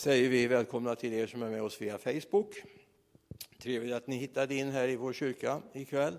säger 0.00 0.28
vi 0.28 0.46
välkomna 0.46 0.94
till 0.94 1.12
er 1.12 1.26
som 1.26 1.42
är 1.42 1.50
med 1.50 1.62
oss 1.62 1.80
via 1.80 1.98
Facebook. 1.98 2.62
Trevligt 3.62 3.94
att 3.94 4.06
ni 4.06 4.16
hittade 4.16 4.54
in 4.54 4.70
här 4.70 4.88
i 4.88 4.96
vår 4.96 5.12
kyrka 5.12 5.62
ikväll. 5.72 6.18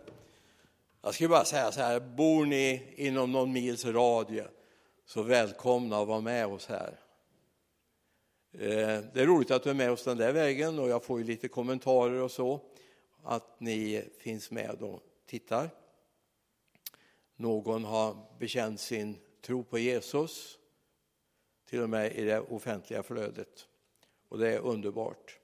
Jag 1.02 1.14
skulle 1.14 1.30
bara 1.30 1.46
säga 1.46 1.72
så 1.72 1.82
här, 1.82 2.00
bor 2.00 2.46
ni 2.46 2.94
inom 2.96 3.32
någon 3.32 3.54
mils 3.54 3.86
radie 3.86 4.46
så 5.06 5.24
välkomna 5.24 6.02
att 6.02 6.08
vara 6.08 6.22
med 6.22 6.48
oss 6.48 6.68
här. 6.68 7.00
Eh, 8.54 9.00
det 9.14 9.22
är 9.22 9.26
roligt 9.26 9.52
att 9.52 9.64
du 9.64 9.70
är 9.70 9.74
med 9.74 9.92
oss 9.92 10.04
den 10.04 10.18
där 10.18 10.34
vägen 10.34 10.80
och 10.80 10.90
jag 10.90 11.04
får 11.04 11.20
ju 11.20 11.26
lite 11.26 11.48
kommentarer 11.48 12.22
och 12.22 12.32
så, 12.32 12.62
att 13.24 13.60
ni 13.60 14.04
finns 14.20 14.52
med 14.52 14.82
och 14.82 15.04
tittar. 15.26 15.70
Någon 17.36 17.84
har 17.84 18.18
bekänt 18.40 18.80
sin 18.80 19.18
tro 19.42 19.64
på 19.64 19.80
Jesus, 19.80 20.58
till 21.70 21.82
och 21.82 21.90
med 21.90 22.16
i 22.16 22.24
det 22.24 22.40
offentliga 22.40 23.04
flödet. 23.04 23.68
Och 24.32 24.38
det 24.38 24.54
är 24.54 24.60
underbart. 24.60 25.40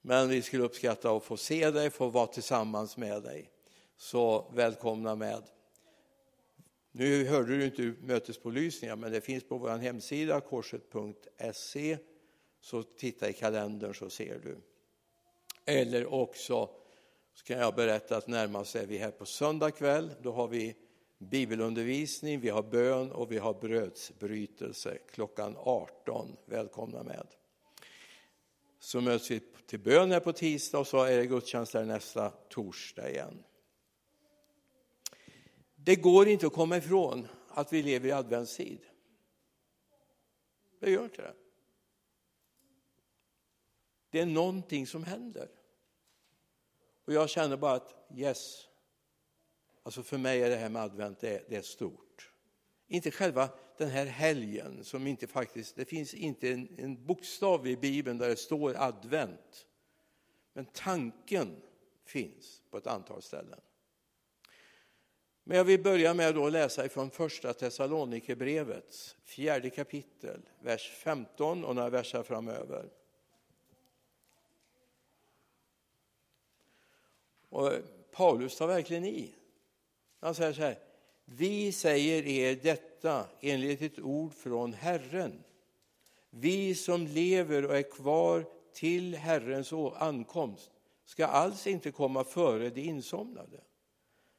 Men 0.00 0.28
vi 0.28 0.42
skulle 0.42 0.62
uppskatta 0.62 1.16
att 1.16 1.24
få 1.24 1.36
se 1.36 1.70
dig, 1.70 1.90
få 1.90 2.08
vara 2.08 2.26
tillsammans 2.26 2.96
med 2.96 3.22
dig. 3.22 3.50
Så 3.96 4.52
välkomna 4.54 5.14
med. 5.14 5.42
Nu 6.92 7.24
hörde 7.24 7.56
du 7.56 7.64
inte 7.64 7.94
mötesbelysningar, 8.00 8.96
men 8.96 9.12
det 9.12 9.20
finns 9.20 9.44
på 9.44 9.58
vår 9.58 9.68
hemsida 9.68 10.40
korset.se. 10.40 11.98
Så 12.60 12.82
titta 12.82 13.28
i 13.28 13.32
kalendern 13.32 13.94
så 13.94 14.10
ser 14.10 14.38
du. 14.38 14.56
Eller 15.64 16.12
också 16.14 16.70
så 17.34 17.44
kan 17.44 17.58
jag 17.58 17.74
berätta 17.74 18.16
att 18.16 18.26
närmast 18.26 18.76
är 18.76 18.86
vi 18.86 18.98
här 18.98 19.10
på 19.10 19.26
söndag 19.26 19.70
kväll. 19.70 20.10
Då 20.22 20.32
har 20.32 20.48
vi 20.48 20.76
bibelundervisning, 21.18 22.40
vi 22.40 22.48
har 22.48 22.62
bön 22.62 23.12
och 23.12 23.32
vi 23.32 23.38
har 23.38 23.54
brödsbrytelse 23.54 24.98
klockan 25.10 25.56
18. 25.58 26.36
Välkomna 26.46 27.02
med. 27.02 27.26
Så 28.78 29.00
möts 29.00 29.30
vi 29.30 29.40
till 29.40 29.80
bön 29.80 30.10
här 30.10 30.20
på 30.20 30.32
tisdag 30.32 30.78
och 30.78 30.86
så 30.86 31.02
är 31.02 31.16
det 31.16 31.26
gudstjänst 31.26 31.72
där 31.72 31.84
nästa 31.84 32.30
torsdag 32.30 33.10
igen. 33.10 33.44
Det 35.74 35.96
går 35.96 36.28
inte 36.28 36.46
att 36.46 36.52
komma 36.52 36.76
ifrån 36.76 37.28
att 37.48 37.72
vi 37.72 37.82
lever 37.82 38.08
i 38.08 38.12
adventstid. 38.12 38.80
Det 40.80 40.90
gör 40.90 41.04
inte 41.04 41.22
det. 41.22 41.34
Det 44.10 44.20
är 44.20 44.26
någonting 44.26 44.86
som 44.86 45.04
händer. 45.04 45.48
Och 47.04 47.12
jag 47.12 47.30
känner 47.30 47.56
bara 47.56 47.74
att 47.74 47.94
yes, 48.16 48.68
Alltså 49.88 50.02
för 50.02 50.18
mig 50.18 50.42
är 50.42 50.50
det 50.50 50.56
här 50.56 50.68
med 50.68 50.82
advent, 50.82 51.20
det 51.20 51.34
är, 51.34 51.44
det 51.48 51.56
är 51.56 51.62
stort. 51.62 52.32
Inte 52.88 53.10
själva 53.10 53.48
den 53.76 53.88
här 53.88 54.06
helgen 54.06 54.84
som 54.84 55.06
inte 55.06 55.26
faktiskt, 55.26 55.76
det 55.76 55.84
finns 55.84 56.14
inte 56.14 56.52
en, 56.52 56.68
en 56.78 57.06
bokstav 57.06 57.66
i 57.66 57.76
Bibeln 57.76 58.18
där 58.18 58.28
det 58.28 58.36
står 58.36 58.76
advent. 58.76 59.66
Men 60.52 60.64
tanken 60.64 61.62
finns 62.04 62.62
på 62.70 62.78
ett 62.78 62.86
antal 62.86 63.22
ställen. 63.22 63.60
Men 65.44 65.56
jag 65.56 65.64
vill 65.64 65.82
börja 65.82 66.14
med 66.14 66.38
att 66.38 66.52
läsa 66.52 66.86
ifrån 66.86 67.10
första 67.10 67.52
Thessalonikerbrevets 67.52 69.16
fjärde 69.24 69.70
kapitel, 69.70 70.40
vers 70.60 70.90
15 70.90 71.64
och 71.64 71.74
några 71.74 71.90
verser 71.90 72.22
framöver. 72.22 72.88
Och 77.48 77.72
Paulus 78.12 78.56
tar 78.56 78.66
verkligen 78.66 79.04
i. 79.04 79.34
Han 80.20 80.34
säger 80.34 80.52
så 80.52 80.62
här, 80.62 80.78
vi 81.30 81.72
säger 81.72 82.26
er 82.26 82.58
detta 82.62 83.26
enligt 83.40 83.82
ett 83.82 83.98
ord 83.98 84.34
från 84.34 84.72
Herren. 84.72 85.44
Vi 86.30 86.74
som 86.74 87.06
lever 87.06 87.64
och 87.64 87.76
är 87.76 87.82
kvar 87.82 88.44
till 88.74 89.14
Herrens 89.14 89.72
ankomst 89.96 90.70
ska 91.04 91.26
alls 91.26 91.66
inte 91.66 91.90
komma 91.90 92.24
före 92.24 92.70
de 92.70 92.80
insomnade. 92.80 93.60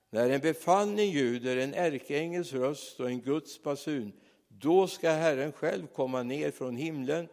När 0.10 0.30
en 0.30 0.42
befallning 0.42 1.12
ljuder, 1.12 1.58
en 1.58 1.74
ärkeängels 1.74 2.54
röst 2.54 3.00
och 3.00 3.10
en 3.10 3.22
Guds 3.22 3.64
basun, 3.64 4.12
då 4.48 4.88
ska 4.88 5.10
Herren 5.10 5.52
själv 5.52 5.88
komma 5.88 6.24
ner 6.24 6.52
från 6.52 6.76
himlen 6.76 7.28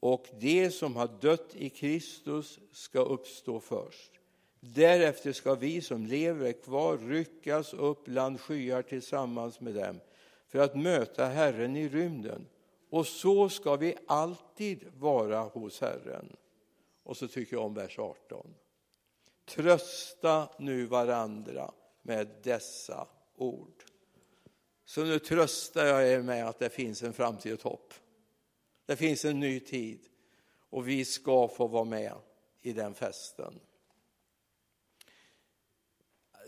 och 0.00 0.26
de 0.40 0.70
som 0.70 0.96
har 0.96 1.08
dött 1.20 1.54
i 1.54 1.70
Kristus 1.70 2.58
ska 2.72 2.98
uppstå 3.00 3.60
först. 3.60 4.21
Därefter 4.64 5.32
ska 5.32 5.54
vi 5.54 5.80
som 5.80 6.06
lever 6.06 6.52
kvar 6.52 6.98
ryckas 6.98 7.74
upp 7.74 8.04
bland 8.04 8.40
skyar 8.40 8.82
tillsammans 8.82 9.60
med 9.60 9.74
dem 9.74 10.00
för 10.48 10.58
att 10.58 10.76
möta 10.76 11.26
Herren 11.26 11.76
i 11.76 11.88
rymden. 11.88 12.46
Och 12.90 13.06
så 13.06 13.48
ska 13.48 13.76
vi 13.76 13.96
alltid 14.06 14.84
vara 14.98 15.40
hos 15.40 15.80
Herren. 15.80 16.36
Och 17.02 17.16
så 17.16 17.28
tycker 17.28 17.56
jag 17.56 17.64
om 17.64 17.74
vers 17.74 17.98
18. 17.98 18.54
Trösta 19.44 20.48
nu 20.58 20.86
varandra 20.86 21.72
med 22.02 22.28
dessa 22.42 23.08
ord. 23.36 23.84
Så 24.84 25.04
nu 25.04 25.18
tröstar 25.18 25.86
jag 25.86 26.08
er 26.08 26.22
med 26.22 26.48
att 26.48 26.58
det 26.58 26.70
finns 26.70 27.02
en 27.02 27.12
framtid 27.12 27.52
och 27.52 27.62
hopp. 27.62 27.94
Det 28.86 28.96
finns 28.96 29.24
en 29.24 29.40
ny 29.40 29.60
tid 29.60 30.00
och 30.70 30.88
vi 30.88 31.04
ska 31.04 31.48
få 31.48 31.66
vara 31.66 31.84
med 31.84 32.14
i 32.60 32.72
den 32.72 32.94
festen 32.94 33.60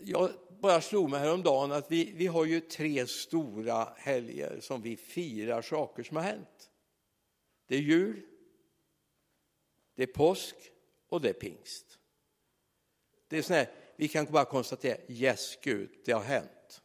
jag 0.01 0.31
bara 0.61 0.81
slog 0.81 1.09
mig 1.09 1.19
häromdagen 1.19 1.71
att 1.71 1.91
vi, 1.91 2.11
vi 2.15 2.27
har 2.27 2.45
ju 2.45 2.59
tre 2.59 3.07
stora 3.07 3.93
helger 3.97 4.59
som 4.59 4.81
vi 4.81 4.97
firar 4.97 5.61
saker 5.61 6.03
som 6.03 6.17
har 6.17 6.23
hänt. 6.23 6.69
Det 7.67 7.75
är 7.75 7.79
jul, 7.79 8.21
det 9.95 10.03
är 10.03 10.07
påsk 10.07 10.55
och 11.09 11.21
det 11.21 11.29
är 11.29 11.33
pingst. 11.33 11.99
Det 13.27 13.37
är 13.37 13.41
sån 13.41 13.55
här, 13.55 13.71
vi 13.95 14.07
kan 14.07 14.25
bara 14.25 14.45
konstatera, 14.45 14.97
yes 15.07 15.57
Gud, 15.61 15.89
det 16.05 16.11
har 16.11 16.23
hänt. 16.23 16.81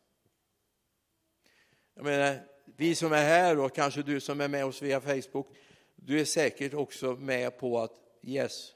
Jag 1.94 2.04
menar, 2.04 2.46
vi 2.76 2.94
som 2.94 3.12
är 3.12 3.24
här 3.24 3.58
och 3.58 3.74
kanske 3.74 4.02
du 4.02 4.20
som 4.20 4.40
är 4.40 4.48
med 4.48 4.64
oss 4.64 4.82
via 4.82 5.00
Facebook, 5.00 5.56
du 5.96 6.20
är 6.20 6.24
säkert 6.24 6.74
också 6.74 7.12
med 7.12 7.58
på 7.58 7.78
att 7.78 8.00
yes, 8.22 8.74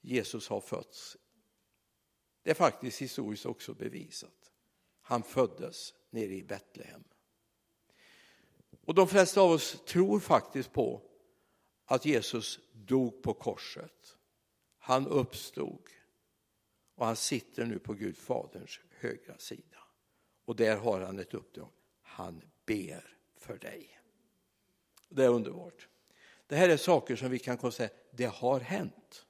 Jesus 0.00 0.48
har 0.48 0.60
fötts 0.60 1.16
det 2.42 2.50
är 2.50 2.54
faktiskt 2.54 3.02
historiskt 3.02 3.46
också 3.46 3.74
bevisat. 3.74 4.52
Han 5.00 5.22
föddes 5.22 5.94
nere 6.10 6.34
i 6.34 6.42
Betlehem. 6.42 7.04
Och 8.84 8.94
de 8.94 9.08
flesta 9.08 9.40
av 9.40 9.50
oss 9.50 9.84
tror 9.86 10.20
faktiskt 10.20 10.72
på 10.72 11.02
att 11.84 12.04
Jesus 12.04 12.60
dog 12.72 13.22
på 13.22 13.34
korset. 13.34 14.16
Han 14.78 15.06
uppstod 15.06 15.88
och 16.94 17.06
han 17.06 17.16
sitter 17.16 17.66
nu 17.66 17.78
på 17.78 17.94
Gud 17.94 18.16
faderns 18.16 18.80
högra 18.90 19.38
sida. 19.38 19.78
Och 20.44 20.56
där 20.56 20.76
har 20.76 21.00
han 21.00 21.18
ett 21.18 21.34
uppdrag. 21.34 21.70
Han 22.02 22.42
ber 22.66 23.16
för 23.36 23.58
dig. 23.58 24.00
Det 25.08 25.24
är 25.24 25.28
underbart. 25.28 25.88
Det 26.46 26.56
här 26.56 26.68
är 26.68 26.76
saker 26.76 27.16
som 27.16 27.30
vi 27.30 27.38
kan 27.38 27.56
konstatera, 27.56 27.98
det 28.10 28.24
har 28.24 28.60
hänt. 28.60 29.26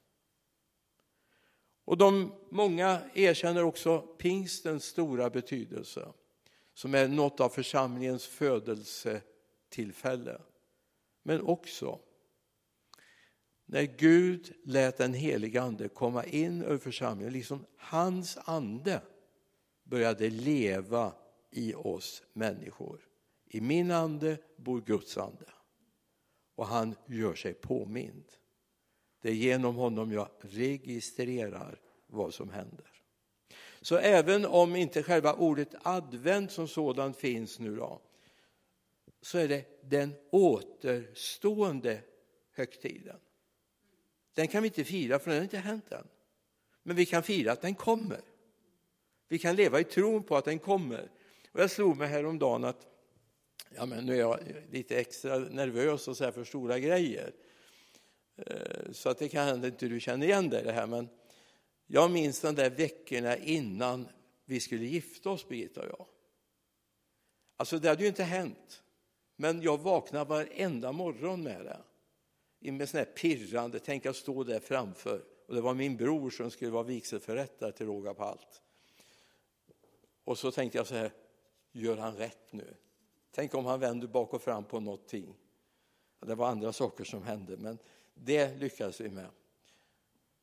Och 1.90 1.98
de 1.98 2.32
många 2.50 3.00
erkänner 3.14 3.64
också 3.64 4.00
pingstens 4.00 4.84
stora 4.84 5.30
betydelse 5.30 6.12
som 6.74 6.94
är 6.94 7.08
något 7.08 7.40
av 7.40 7.48
församlingens 7.48 8.26
födelsetillfälle. 8.26 10.40
Men 11.22 11.40
också 11.40 11.98
när 13.66 13.82
Gud 13.82 14.52
lät 14.64 14.98
den 14.98 15.14
helige 15.14 15.62
ande 15.62 15.88
komma 15.88 16.24
in 16.24 16.62
över 16.62 16.78
församlingen, 16.78 17.32
liksom 17.32 17.66
hans 17.76 18.38
ande 18.44 19.02
började 19.84 20.30
leva 20.30 21.12
i 21.50 21.74
oss 21.74 22.22
människor. 22.32 23.08
I 23.46 23.60
min 23.60 23.90
ande 23.90 24.38
bor 24.56 24.80
Guds 24.80 25.18
ande 25.18 25.46
och 26.54 26.66
han 26.66 26.94
gör 27.06 27.34
sig 27.34 27.54
påmind. 27.54 28.24
Det 29.20 29.30
är 29.30 29.34
genom 29.34 29.76
honom 29.76 30.12
jag 30.12 30.28
registrerar 30.40 31.80
vad 32.06 32.34
som 32.34 32.50
händer. 32.50 32.86
Så 33.80 33.96
även 33.96 34.46
om 34.46 34.76
inte 34.76 35.02
själva 35.02 35.34
ordet 35.34 35.74
advent 35.82 36.52
som 36.52 36.68
sådant 36.68 37.16
finns 37.16 37.58
nu 37.58 37.76
då, 37.76 38.00
så 39.22 39.38
är 39.38 39.48
det 39.48 39.64
den 39.82 40.14
återstående 40.30 42.00
högtiden. 42.52 43.16
Den 44.34 44.48
kan 44.48 44.62
vi 44.62 44.68
inte 44.68 44.84
fira 44.84 45.18
för 45.18 45.30
den 45.30 45.38
har 45.38 45.44
inte 45.44 45.58
hänt 45.58 45.92
än. 45.92 46.06
Men 46.82 46.96
vi 46.96 47.06
kan 47.06 47.22
fira 47.22 47.52
att 47.52 47.62
den 47.62 47.74
kommer. 47.74 48.20
Vi 49.28 49.38
kan 49.38 49.56
leva 49.56 49.80
i 49.80 49.84
tron 49.84 50.22
på 50.22 50.36
att 50.36 50.44
den 50.44 50.58
kommer. 50.58 51.10
Och 51.52 51.60
jag 51.60 51.70
slog 51.70 51.96
mig 51.96 52.08
häromdagen 52.08 52.64
att 52.64 52.86
ja, 53.76 53.86
men 53.86 54.06
nu 54.06 54.14
är 54.14 54.18
jag 54.18 54.38
lite 54.70 54.98
extra 54.98 55.38
nervös 55.38 56.08
och 56.08 56.16
så 56.16 56.24
här 56.24 56.32
för 56.32 56.44
stora 56.44 56.78
grejer. 56.78 57.32
Eh, 58.46 58.92
så 58.92 59.08
att 59.08 59.18
det 59.18 59.28
kan 59.28 59.46
hända 59.46 59.68
inte 59.68 59.88
du 59.88 60.00
känner 60.00 60.26
igen 60.26 60.48
dig 60.48 60.64
det 60.64 60.72
här. 60.72 60.86
Men 60.86 61.08
jag 61.86 62.10
minns 62.10 62.40
de 62.40 62.54
där 62.54 62.70
veckorna 62.70 63.36
innan 63.36 64.08
vi 64.44 64.60
skulle 64.60 64.84
gifta 64.84 65.30
oss, 65.30 65.48
Birgitta 65.48 65.80
och 65.80 65.88
jag. 65.88 66.06
Alltså 67.56 67.78
det 67.78 67.88
hade 67.88 68.02
ju 68.02 68.08
inte 68.08 68.24
hänt. 68.24 68.82
Men 69.36 69.62
jag 69.62 69.78
vaknade 69.78 70.24
varenda 70.24 70.92
morgon 70.92 71.42
med 71.42 71.64
det. 71.64 72.72
med 72.72 72.88
sån 72.88 72.98
här 72.98 73.04
pirrande, 73.04 73.78
tänk 73.78 74.06
att 74.06 74.16
stå 74.16 74.44
där 74.44 74.60
framför. 74.60 75.24
Och 75.48 75.54
det 75.54 75.60
var 75.60 75.74
min 75.74 75.96
bror 75.96 76.30
som 76.30 76.50
skulle 76.50 76.70
vara 76.70 76.82
vigselförrättare 76.82 77.72
till 77.72 77.86
råga 77.86 78.14
på 78.14 78.24
allt. 78.24 78.62
Och 80.24 80.38
så 80.38 80.50
tänkte 80.50 80.78
jag 80.78 80.86
så 80.86 80.94
här, 80.94 81.12
gör 81.72 81.96
han 81.96 82.16
rätt 82.16 82.52
nu? 82.52 82.74
Tänk 83.30 83.54
om 83.54 83.66
han 83.66 83.80
vänder 83.80 84.08
bak 84.08 84.34
och 84.34 84.42
fram 84.42 84.64
på 84.64 84.80
någonting. 84.80 85.34
Det 86.20 86.34
var 86.34 86.48
andra 86.48 86.72
saker 86.72 87.04
som 87.04 87.22
hände, 87.22 87.56
men 87.56 87.78
det 88.24 88.56
lyckades 88.56 89.00
vi 89.00 89.10
med. 89.10 89.30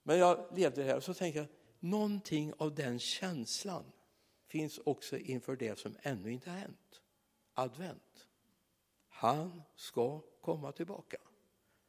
Men 0.03 0.17
jag 0.17 0.57
levde 0.57 0.83
här 0.83 0.95
och 0.95 1.03
så 1.03 1.13
tänkte 1.13 1.39
jag, 1.39 1.47
någonting 1.79 2.53
av 2.57 2.75
den 2.75 2.99
känslan 2.99 3.83
finns 4.47 4.79
också 4.85 5.17
inför 5.17 5.55
det 5.55 5.79
som 5.79 5.95
ännu 6.01 6.31
inte 6.31 6.49
har 6.49 6.57
hänt. 6.57 7.01
Advent. 7.53 8.27
Han 9.07 9.61
ska 9.75 10.19
komma 10.41 10.71
tillbaka. 10.71 11.17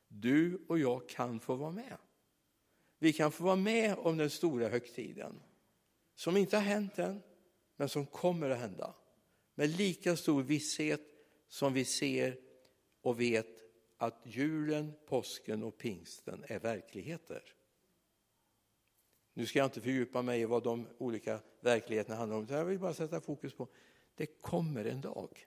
Du 0.08 0.64
och 0.68 0.78
jag 0.78 1.08
kan 1.08 1.40
få 1.40 1.54
vara 1.54 1.72
med. 1.72 1.96
Vi 2.98 3.12
kan 3.12 3.32
få 3.32 3.44
vara 3.44 3.56
med 3.56 3.98
om 3.98 4.16
den 4.16 4.30
stora 4.30 4.68
högtiden 4.68 5.42
som 6.14 6.36
inte 6.36 6.56
har 6.56 6.64
hänt 6.64 6.98
än, 6.98 7.22
men 7.76 7.88
som 7.88 8.06
kommer 8.06 8.50
att 8.50 8.58
hända. 8.58 8.94
Med 9.54 9.70
lika 9.70 10.16
stor 10.16 10.42
visshet 10.42 11.00
som 11.48 11.72
vi 11.72 11.84
ser 11.84 12.38
och 13.00 13.20
vet 13.20 13.57
att 13.98 14.20
julen, 14.22 14.92
påsken 15.06 15.62
och 15.62 15.78
pingsten 15.78 16.44
är 16.48 16.58
verkligheter. 16.58 17.42
Nu 19.34 19.46
ska 19.46 19.58
jag 19.58 19.66
inte 19.66 19.80
fördjupa 19.80 20.22
mig 20.22 20.40
i 20.40 20.44
vad 20.44 20.62
de 20.62 20.86
olika 20.98 21.40
verkligheterna 21.60 22.16
handlar 22.16 22.36
om, 22.36 22.46
jag 22.50 22.64
vill 22.64 22.78
bara 22.78 22.94
sätta 22.94 23.20
fokus 23.20 23.54
på 23.54 23.68
det 24.14 24.26
kommer 24.26 24.84
en 24.84 25.00
dag. 25.00 25.46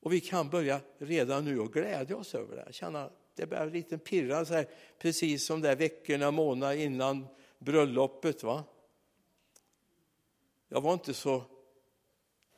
Och 0.00 0.12
vi 0.12 0.20
kan 0.20 0.50
börja 0.50 0.80
redan 0.98 1.44
nu 1.44 1.60
och 1.60 1.72
glädja 1.72 2.16
oss 2.16 2.34
över 2.34 2.56
det, 2.56 2.72
känna 2.72 3.10
det 3.34 3.46
börjar 3.46 3.70
lite 3.70 3.98
pirra 3.98 4.44
så 4.44 4.54
här, 4.54 4.66
precis 4.98 5.46
som 5.46 5.60
där 5.60 5.76
veckorna, 5.76 6.30
månader 6.30 6.76
innan 6.76 7.26
bröllopet. 7.58 8.42
Va? 8.42 8.64
Jag 10.68 10.80
var 10.80 10.92
inte 10.92 11.14
så, 11.14 11.42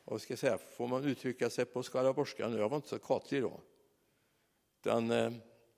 vad 0.04 0.20
ska 0.20 0.32
jag 0.32 0.38
säga, 0.38 0.58
får 0.58 0.88
man 0.88 1.04
uttrycka 1.04 1.50
sig 1.50 1.64
på 1.64 1.82
skaraborgska 1.82 2.48
nu, 2.48 2.58
jag 2.58 2.68
var 2.68 2.76
inte 2.76 2.88
så 2.88 2.98
katlig 2.98 3.42
då. 3.42 3.60
Utan, 4.84 5.10
eh, 5.10 5.32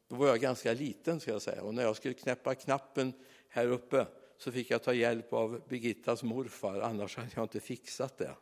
då 0.08 0.17
var 0.17 0.26
jag 0.26 0.41
ganska 0.41 0.73
liten 0.73 1.20
ska 1.20 1.31
jag 1.31 1.43
säga 1.43 1.62
och 1.62 1.75
när 1.75 1.82
jag 1.82 1.97
skulle 1.97 2.14
knäppa 2.14 2.55
knappen 2.55 3.12
här 3.49 3.67
uppe 3.67 4.06
så 4.37 4.53
fick 4.53 4.70
jag 4.70 4.82
ta 4.82 4.94
hjälp 4.94 5.32
av 5.32 5.62
Birgittas 5.69 6.23
morfar, 6.23 6.81
annars 6.81 7.17
hade 7.17 7.31
jag 7.35 7.44
inte 7.44 7.61
fixat 7.61 8.19
det. 8.19 8.37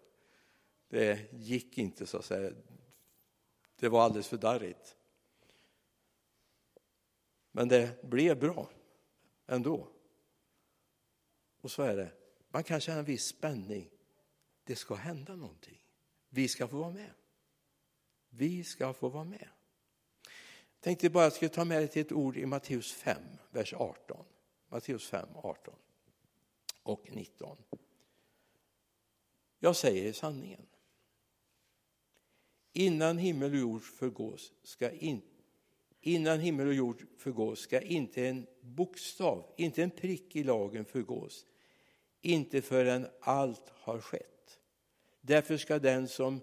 Det 0.88 1.32
gick 1.32 1.78
inte 1.78 2.06
så 2.06 2.18
att 2.18 2.24
säga. 2.24 2.52
Det 3.76 3.88
var 3.88 4.02
alldeles 4.02 4.28
för 4.28 4.36
darrigt. 4.36 4.96
Men 7.52 7.68
det 7.68 8.02
blev 8.02 8.38
bra 8.38 8.70
ändå. 9.46 9.88
Och 11.60 11.70
så 11.70 11.82
är 11.82 11.96
det. 11.96 12.12
Man 12.48 12.64
kan 12.64 12.80
känna 12.80 12.98
en 12.98 13.04
viss 13.04 13.26
spänning. 13.26 13.90
Det 14.64 14.76
ska 14.76 14.94
hända 14.94 15.36
någonting. 15.36 15.86
Vi 16.28 16.48
ska 16.48 16.68
få 16.68 16.76
vara 16.76 16.90
med. 16.90 17.10
Vi 18.28 18.64
ska 18.64 18.92
få 18.92 19.08
vara 19.08 19.24
med. 19.24 19.48
Jag 20.84 20.86
tänkte 20.86 21.10
bara 21.10 21.24
att 21.24 21.32
jag 21.32 21.36
skulle 21.36 21.48
ta 21.48 21.64
med 21.64 21.78
dig 21.78 21.88
till 21.88 22.02
ett 22.02 22.12
ord 22.12 22.36
i 22.36 22.46
Matteus 22.46 22.92
5, 22.92 23.16
vers 23.50 23.74
18. 23.74 24.24
Matteus 24.68 25.08
5, 25.08 25.28
18 25.34 25.74
och 26.82 27.08
19. 27.12 27.56
Jag 29.58 29.76
säger 29.76 30.12
sanningen. 30.12 30.66
Innan 32.72 33.18
himmel 33.18 33.52
och 33.52 33.58
jord 33.58 33.82
förgås 33.82 34.52
ska 34.62 34.90
inte 34.90 35.26
Innan 36.00 36.40
himmel 36.40 36.66
och 36.66 36.74
jord 36.74 37.06
förgås 37.18 37.60
ska 37.60 37.80
inte 37.80 38.26
en 38.26 38.46
bokstav, 38.60 39.54
inte 39.56 39.82
en 39.82 39.90
prick 39.90 40.36
i 40.36 40.44
lagen 40.44 40.84
förgås, 40.84 41.46
inte 42.20 42.62
förrän 42.62 43.06
allt 43.20 43.68
har 43.68 44.00
skett. 44.00 44.58
Därför 45.20 45.56
ska 45.56 45.78
den 45.78 46.08
som 46.08 46.40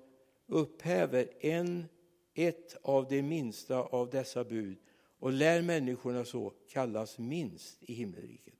upphäver 0.48 1.30
en, 1.40 1.86
ett 2.34 2.78
av 2.82 3.08
de 3.08 3.22
minsta 3.22 3.78
av 3.78 4.10
dessa 4.10 4.44
bud 4.44 4.78
och 5.20 5.32
lär 5.32 5.62
människorna 5.62 6.26
så 6.26 6.54
kallas 6.70 7.18
minst 7.18 7.84
i 7.84 7.94
himmelriket. 7.94 8.54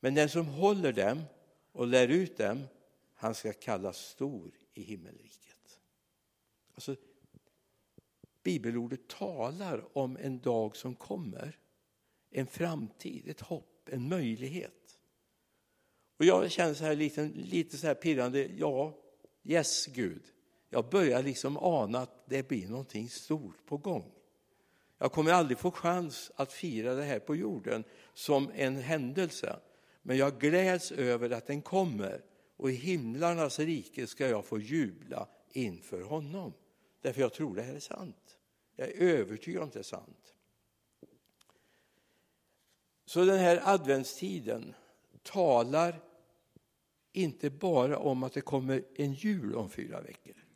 Men 0.00 0.14
den 0.14 0.28
som 0.28 0.46
håller 0.46 0.92
dem 0.92 1.22
och 1.72 1.86
lär 1.86 2.08
ut 2.08 2.36
dem, 2.36 2.62
han 3.14 3.34
ska 3.34 3.52
kallas 3.52 3.98
stor 3.98 4.52
i 4.74 4.82
himmelriket. 4.82 5.80
Alltså, 6.74 6.96
bibelordet 8.42 9.08
talar 9.08 9.98
om 9.98 10.16
en 10.16 10.40
dag 10.40 10.76
som 10.76 10.94
kommer. 10.94 11.58
En 12.30 12.46
framtid, 12.46 13.28
ett 13.28 13.40
hopp, 13.40 13.88
en 13.92 14.08
möjlighet. 14.08 15.00
Och 16.16 16.24
jag 16.24 16.50
känner 16.50 16.74
så 16.74 16.84
här 16.84 16.96
lite, 16.96 17.30
lite 17.34 17.76
så 17.76 17.86
här 17.86 17.94
pirrande, 17.94 18.50
ja, 18.56 18.98
yes 19.44 19.86
Gud. 19.86 20.22
Jag 20.70 20.88
börjar 20.88 21.22
liksom 21.22 21.56
ana 21.56 21.98
att 21.98 22.22
det 22.26 22.48
blir 22.48 22.68
någonting 22.68 23.08
stort 23.08 23.66
på 23.66 23.76
gång. 23.76 24.12
Jag 24.98 25.12
kommer 25.12 25.32
aldrig 25.32 25.58
få 25.58 25.70
chans 25.70 26.30
att 26.36 26.52
fira 26.52 26.94
det 26.94 27.02
här 27.02 27.18
på 27.18 27.36
jorden 27.36 27.84
som 28.14 28.50
en 28.54 28.76
händelse. 28.76 29.60
Men 30.02 30.16
jag 30.16 30.40
gläds 30.40 30.92
över 30.92 31.30
att 31.30 31.46
den 31.46 31.62
kommer 31.62 32.22
och 32.56 32.70
i 32.70 32.74
himlarnas 32.74 33.58
rike 33.58 34.06
ska 34.06 34.28
jag 34.28 34.44
få 34.44 34.58
jubla 34.58 35.28
inför 35.52 36.02
honom. 36.02 36.52
Därför 37.00 37.20
jag 37.20 37.32
tror 37.32 37.54
det 37.54 37.62
här 37.62 37.74
är 37.74 37.80
sant. 37.80 38.38
Jag 38.76 38.88
är 38.88 39.00
övertygad 39.00 39.62
om 39.62 39.68
att 39.68 39.74
det 39.74 39.78
är 39.78 39.82
sant. 39.82 40.34
Så 43.04 43.24
den 43.24 43.38
här 43.38 43.60
adventstiden 43.64 44.74
talar 45.22 46.00
inte 47.12 47.50
bara 47.50 47.98
om 47.98 48.22
att 48.22 48.32
det 48.32 48.40
kommer 48.40 48.82
en 48.94 49.12
jul 49.12 49.54
om 49.54 49.70
fyra 49.70 50.00
veckor. 50.00 50.47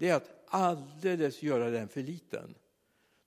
Det 0.00 0.08
är 0.08 0.14
att 0.14 0.44
alldeles 0.46 1.42
göra 1.42 1.70
den 1.70 1.88
för 1.88 2.02
liten. 2.02 2.54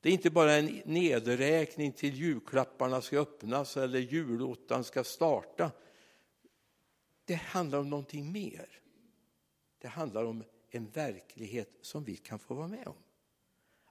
Det 0.01 0.09
är 0.09 0.13
inte 0.13 0.29
bara 0.29 0.53
en 0.53 0.81
nedräkning 0.85 1.91
till 1.91 2.15
julklapparna 2.15 3.01
ska 3.01 3.19
öppnas 3.19 3.77
eller 3.77 3.99
julottan 3.99 4.83
ska 4.83 5.03
starta. 5.03 5.71
Det 7.25 7.33
handlar 7.33 7.79
om 7.79 7.89
någonting 7.89 8.31
mer. 8.31 8.69
Det 9.77 9.87
handlar 9.87 10.25
om 10.25 10.43
en 10.69 10.89
verklighet 10.89 11.69
som 11.81 12.03
vi 12.03 12.15
kan 12.15 12.39
få 12.39 12.53
vara 12.53 12.67
med 12.67 12.87
om. 12.87 12.97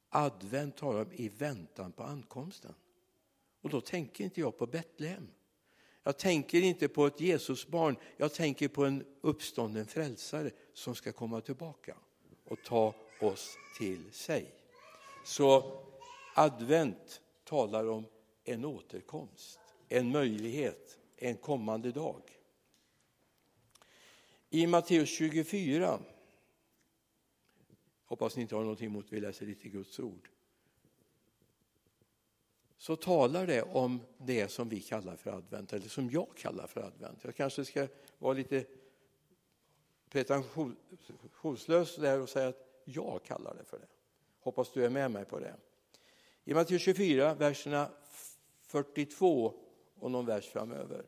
Advent 0.09 0.77
talar 0.77 1.03
om 1.03 1.13
i 1.13 1.29
väntan 1.29 1.93
på 1.93 2.03
ankomsten. 2.03 2.75
Och 3.61 3.71
då 3.71 3.81
tänker 3.81 4.25
inte 4.25 4.41
jag 4.41 4.59
på 4.59 4.67
Betlehem. 4.67 5.29
Jag 6.03 6.19
tänker 6.19 6.63
inte 6.63 6.89
på 6.89 7.07
ett 7.07 7.21
Jesusbarn, 7.21 7.97
jag 8.17 8.35
tänker 8.35 8.69
på 8.69 8.85
en 8.85 9.05
uppstånden 9.21 9.87
frälsare 9.87 10.51
som 10.73 10.95
ska 10.95 11.13
komma 11.13 11.41
tillbaka 11.41 11.97
och 12.53 12.63
ta 12.63 12.95
oss 13.21 13.59
till 13.79 14.13
sig. 14.13 14.55
Så 15.25 15.81
advent 16.35 17.21
talar 17.45 17.89
om 17.89 18.07
en 18.45 18.65
återkomst, 18.65 19.61
en 19.89 20.13
möjlighet, 20.13 20.99
en 21.17 21.37
kommande 21.37 21.93
dag. 21.93 22.23
I 24.51 24.67
Matteus 24.67 25.09
24 25.09 26.01
hoppas 28.05 28.37
ni 28.37 28.43
inte 28.43 28.55
har 28.55 28.63
någonting 28.63 28.87
emot 28.87 29.05
att 29.05 29.13
vi 29.13 29.21
läser 29.21 29.47
lite 29.47 29.69
Guds 29.69 30.01
ord. 30.01 30.29
Så 32.79 32.97
talar 32.97 33.47
det 33.47 33.63
om 33.63 34.01
det 34.19 34.51
som 34.51 34.69
vi 34.69 34.81
kallar 34.81 35.17
för 35.17 35.31
advent, 35.31 35.73
eller 35.73 35.89
som 35.89 36.11
jag 36.11 36.37
kallar 36.37 36.67
för 36.67 36.81
advent. 36.81 37.25
Jag 37.25 37.37
kanske 37.37 37.65
ska 37.65 37.89
vara 38.19 38.35
lite 38.35 38.65
pretentionslös 40.13 41.97
där 41.97 42.21
och 42.21 42.29
säga 42.29 42.49
att 42.49 42.69
jag 42.85 43.21
kallar 43.25 43.55
det 43.55 43.65
för 43.65 43.79
det. 43.79 43.87
Hoppas 44.41 44.73
du 44.73 44.85
är 44.85 44.91
med 44.91 45.11
mig 45.11 45.25
på 45.25 45.39
det. 45.39 45.55
I 46.45 46.55
Matteus 46.55 46.83
24, 46.83 47.35
verserna 47.35 47.89
42 48.67 49.55
och 49.95 50.11
någon 50.11 50.27
vers 50.27 50.49
framöver. 50.49 51.05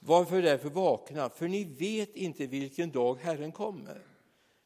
Varför 0.00 0.42
därför 0.42 0.68
vakna? 0.68 1.30
För 1.30 1.48
ni 1.48 1.64
vet 1.64 2.16
inte 2.16 2.46
vilken 2.46 2.90
dag 2.90 3.18
Herren 3.20 3.52
kommer. 3.52 4.02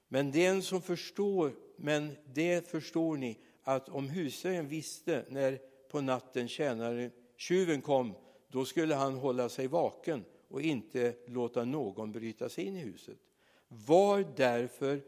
Men 0.08 0.30
den 0.30 0.62
som 0.62 0.82
förstår, 0.82 1.52
men 1.76 2.16
det 2.24 2.68
förstår 2.68 3.16
ni 3.16 3.38
att 3.62 3.88
om 3.88 4.08
husägaren 4.08 4.68
visste 4.68 5.24
när 5.28 5.60
på 5.90 6.00
natten 6.00 6.48
tjänaren, 6.48 7.10
tjuven 7.36 7.82
kom, 7.82 8.14
då 8.48 8.64
skulle 8.64 8.94
han 8.94 9.14
hålla 9.14 9.48
sig 9.48 9.66
vaken 9.66 10.24
och 10.48 10.62
inte 10.62 11.16
låta 11.26 11.64
någon 11.64 12.12
bryta 12.12 12.48
sig 12.48 12.64
in 12.64 12.76
i 12.76 12.80
huset. 12.80 13.18
Var 13.68 14.32
därför 14.36 15.02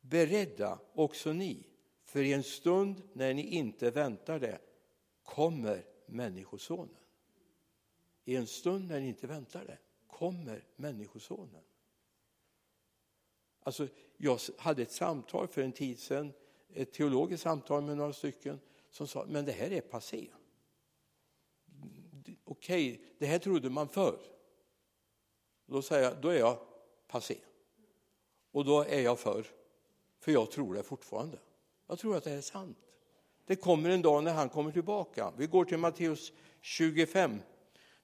beredda 0.00 0.78
också 0.94 1.32
ni, 1.32 1.66
för 2.04 2.22
i 2.22 2.32
en 2.32 2.42
stund 2.42 3.02
när 3.12 3.34
ni 3.34 3.42
inte 3.42 3.90
väntar 3.90 4.40
det 4.40 4.58
kommer 5.22 5.84
Människosonen. 6.06 6.96
I 8.24 8.36
en 8.36 8.46
stund 8.46 8.88
när 8.88 9.00
ni 9.00 9.08
inte 9.08 9.26
väntar 9.26 9.64
det 9.64 9.78
kommer 10.06 10.64
Människosonen. 10.76 11.62
Alltså, 13.62 13.88
jag 14.16 14.40
hade 14.58 14.82
ett 14.82 14.92
samtal 14.92 15.48
för 15.48 15.62
en 15.62 15.72
tid 15.72 15.98
sedan, 15.98 16.32
ett 16.74 16.92
teologiskt 16.92 17.42
samtal 17.42 17.82
med 17.82 17.96
några 17.96 18.12
stycken 18.12 18.60
som 18.90 19.06
sa, 19.06 19.26
men 19.28 19.44
det 19.44 19.52
här 19.52 19.72
är 19.72 19.80
passé. 19.80 20.28
Okej, 22.44 22.92
okay, 22.92 23.04
det 23.18 23.26
här 23.26 23.38
trodde 23.38 23.70
man 23.70 23.88
förr. 23.88 24.31
Då 25.72 25.82
säger 25.82 26.04
jag, 26.04 26.16
då 26.20 26.28
är 26.28 26.38
jag 26.38 26.58
passé. 27.08 27.36
Och 28.50 28.64
då 28.64 28.84
är 28.84 29.00
jag 29.00 29.18
för, 29.18 29.46
för 30.20 30.32
jag 30.32 30.50
tror 30.50 30.74
det 30.74 30.82
fortfarande. 30.82 31.38
Jag 31.86 31.98
tror 31.98 32.16
att 32.16 32.24
det 32.24 32.30
är 32.30 32.40
sant. 32.40 32.78
Det 33.46 33.56
kommer 33.56 33.90
en 33.90 34.02
dag 34.02 34.24
när 34.24 34.32
han 34.32 34.48
kommer 34.48 34.72
tillbaka. 34.72 35.32
Vi 35.36 35.46
går 35.46 35.64
till 35.64 35.78
Matteus 35.78 36.32
25. 36.60 37.38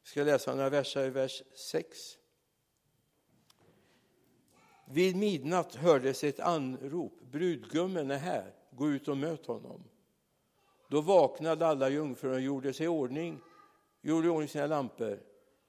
Vi 0.03 0.11
ska 0.11 0.23
läsa 0.23 0.55
några 0.55 0.71
verser 0.71 1.07
i 1.07 1.11
vers 1.11 1.43
6. 1.71 1.99
Vid 4.91 5.17
midnatt 5.17 5.75
hördes 5.75 6.25
ett 6.25 6.41
anrop. 6.41 7.21
Brudgummen 7.21 8.11
är 8.11 8.19
här. 8.19 8.55
Gå 8.71 8.89
ut 8.89 9.09
och 9.09 9.17
möt 9.17 9.47
honom. 9.47 9.85
Då 10.89 11.01
vaknade 11.01 11.67
alla 11.67 11.89
jungfrur 11.89 12.33
och 12.33 12.41
gjorde 12.41 12.73
sig 12.73 12.85
i 12.85 12.89
ordning, 12.89 13.41
gjorde 14.01 14.27
i 14.27 14.31
ordning 14.31 14.49
sina 14.49 14.67
lampor. 14.67 15.23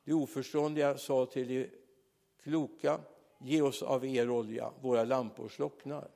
De 0.03 0.13
oförståndiga 0.13 0.97
sa 0.97 1.25
till 1.25 1.47
de 1.47 1.78
kloka, 2.43 2.99
ge 3.39 3.61
oss 3.61 3.83
av 3.83 4.05
er 4.05 4.29
olja, 4.29 4.71
våra 4.81 5.03
lampor 5.03 5.49
slocknar. 5.49 6.07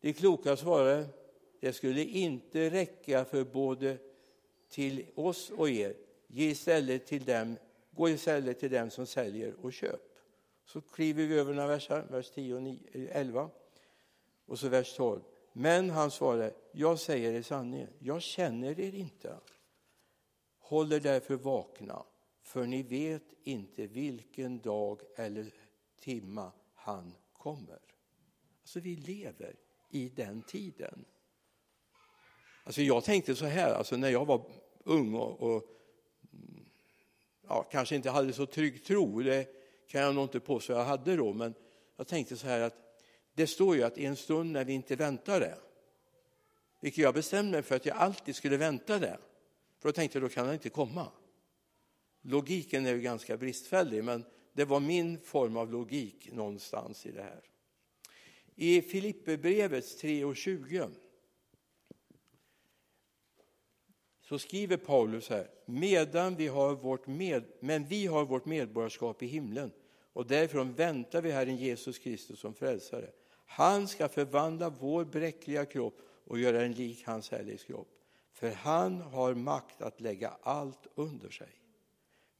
De 0.00 0.12
kloka 0.12 0.56
svarade, 0.56 1.06
det 1.60 1.72
skulle 1.72 2.04
inte 2.04 2.70
räcka 2.70 3.24
för 3.24 3.44
både 3.44 3.98
till 4.68 5.06
oss 5.14 5.50
och 5.50 5.70
er. 5.70 5.94
Ge 6.26 6.50
istället 6.50 7.06
till 7.06 7.24
dem, 7.24 7.56
gå 7.90 8.08
istället 8.08 8.60
till 8.60 8.70
dem 8.70 8.90
som 8.90 9.06
säljer 9.06 9.54
och 9.62 9.72
köp. 9.72 10.00
Så 10.64 10.80
kliver 10.80 11.26
vi 11.26 11.38
över 11.38 11.54
några 11.54 11.68
versar, 11.68 12.06
vers 12.10 12.30
10 12.30 12.54
och 12.54 12.62
9, 12.62 12.78
11 12.92 13.40
eh, 13.40 13.48
och 14.46 14.58
så 14.58 14.68
vers 14.68 14.96
12. 14.96 15.20
Men 15.52 15.90
han 15.90 16.10
svarade, 16.10 16.54
jag 16.72 16.98
säger 16.98 17.32
er 17.32 17.42
sanningen, 17.42 17.88
jag 17.98 18.22
känner 18.22 18.80
er 18.80 18.94
inte. 18.94 19.36
Håller 20.58 21.00
därför 21.00 21.34
vakna, 21.34 22.02
för 22.48 22.66
ni 22.66 22.82
vet 22.82 23.22
inte 23.44 23.86
vilken 23.86 24.60
dag 24.60 25.00
eller 25.16 25.54
timma 26.00 26.52
han 26.74 27.14
kommer. 27.32 27.78
Alltså 28.62 28.80
vi 28.80 28.96
lever 28.96 29.56
i 29.90 30.08
den 30.08 30.42
tiden. 30.42 31.04
Alltså 32.64 32.82
jag 32.82 33.04
tänkte 33.04 33.36
så 33.36 33.46
här, 33.46 33.74
alltså 33.74 33.96
när 33.96 34.10
jag 34.10 34.24
var 34.24 34.50
ung 34.84 35.14
och, 35.14 35.40
och 35.40 35.64
ja, 37.48 37.62
kanske 37.62 37.96
inte 37.96 38.10
hade 38.10 38.32
så 38.32 38.46
trygg 38.46 38.84
tro, 38.84 39.22
det 39.22 39.48
kan 39.86 40.00
jag 40.00 40.14
nog 40.14 40.24
inte 40.24 40.40
påstå 40.40 40.72
jag 40.72 40.84
hade 40.84 41.16
då, 41.16 41.32
men 41.32 41.54
jag 41.96 42.06
tänkte 42.06 42.36
så 42.36 42.46
här 42.46 42.60
att 42.60 42.74
det 43.34 43.46
står 43.46 43.76
ju 43.76 43.82
att 43.82 43.98
i 43.98 44.04
en 44.04 44.16
stund 44.16 44.52
när 44.52 44.64
vi 44.64 44.72
inte 44.72 44.96
väntar 44.96 45.40
det, 45.40 45.58
vilket 46.80 47.02
jag 47.04 47.14
bestämde 47.14 47.52
mig 47.52 47.62
för 47.62 47.76
att 47.76 47.86
jag 47.86 47.96
alltid 47.96 48.36
skulle 48.36 48.56
vänta 48.56 48.98
det, 48.98 49.18
för 49.78 49.88
då 49.88 49.92
tänkte 49.92 50.18
jag 50.18 50.30
då 50.30 50.34
kan 50.34 50.44
han 50.44 50.54
inte 50.54 50.70
komma. 50.70 51.12
Logiken 52.22 52.86
är 52.86 52.94
ju 52.94 53.00
ganska 53.00 53.36
bristfällig, 53.36 54.04
men 54.04 54.24
det 54.52 54.64
var 54.64 54.80
min 54.80 55.20
form 55.20 55.56
av 55.56 55.72
logik 55.72 56.32
någonstans 56.32 57.06
i 57.06 57.10
det 57.10 57.22
här. 57.22 57.42
I 58.54 58.82
Filipperbrevets 58.82 60.02
3.20 60.02 60.90
så 64.20 64.38
skriver 64.38 64.76
Paulus 64.76 65.28
här, 65.28 65.50
medan 65.64 66.36
vi 66.36 66.46
har 66.46 66.74
vårt 66.74 67.06
med, 67.06 67.44
men 67.60 67.86
vi 67.86 68.06
har 68.06 68.24
vårt 68.24 68.44
medborgarskap 68.44 69.22
i 69.22 69.26
himlen 69.26 69.70
och 70.12 70.26
därifrån 70.26 70.74
väntar 70.74 71.22
vi 71.22 71.30
Herren 71.30 71.56
Jesus 71.56 71.98
Kristus 71.98 72.40
som 72.40 72.54
frälsare. 72.54 73.10
Han 73.46 73.88
ska 73.88 74.08
förvandla 74.08 74.70
vår 74.70 75.04
bräckliga 75.04 75.66
kropp 75.66 76.00
och 76.24 76.38
göra 76.38 76.58
den 76.58 76.72
lik 76.72 77.06
hans 77.06 77.30
härlighetskropp. 77.30 77.88
För 78.32 78.50
han 78.50 79.00
har 79.00 79.34
makt 79.34 79.82
att 79.82 80.00
lägga 80.00 80.36
allt 80.42 80.86
under 80.94 81.30
sig. 81.30 81.57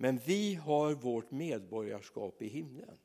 Men 0.00 0.18
vi 0.18 0.54
har 0.54 0.94
vårt 0.94 1.30
medborgarskap 1.30 2.42
i 2.42 2.48
himlen. 2.48 2.98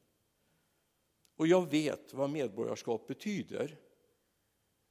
Och 1.35 1.47
jag 1.47 1.71
vet 1.71 2.13
vad 2.13 2.29
medborgarskap 2.29 3.07
betyder. 3.07 3.79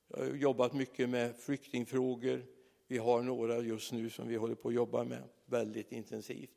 Jag 0.09 0.19
har 0.19 0.35
jobbat 0.35 0.73
mycket 0.73 1.09
med 1.09 1.37
flyktingfrågor. 1.37 2.47
Vi 2.87 2.99
har 2.99 3.23
några 3.23 3.61
just 3.61 3.93
nu 3.93 4.11
som 4.11 4.29
vi 4.29 4.37
håller 4.37 4.55
på 4.55 4.69
att 4.69 4.75
jobba 4.75 5.05
med 5.05 5.29
väldigt 5.45 5.93
intensivt. 5.93 6.51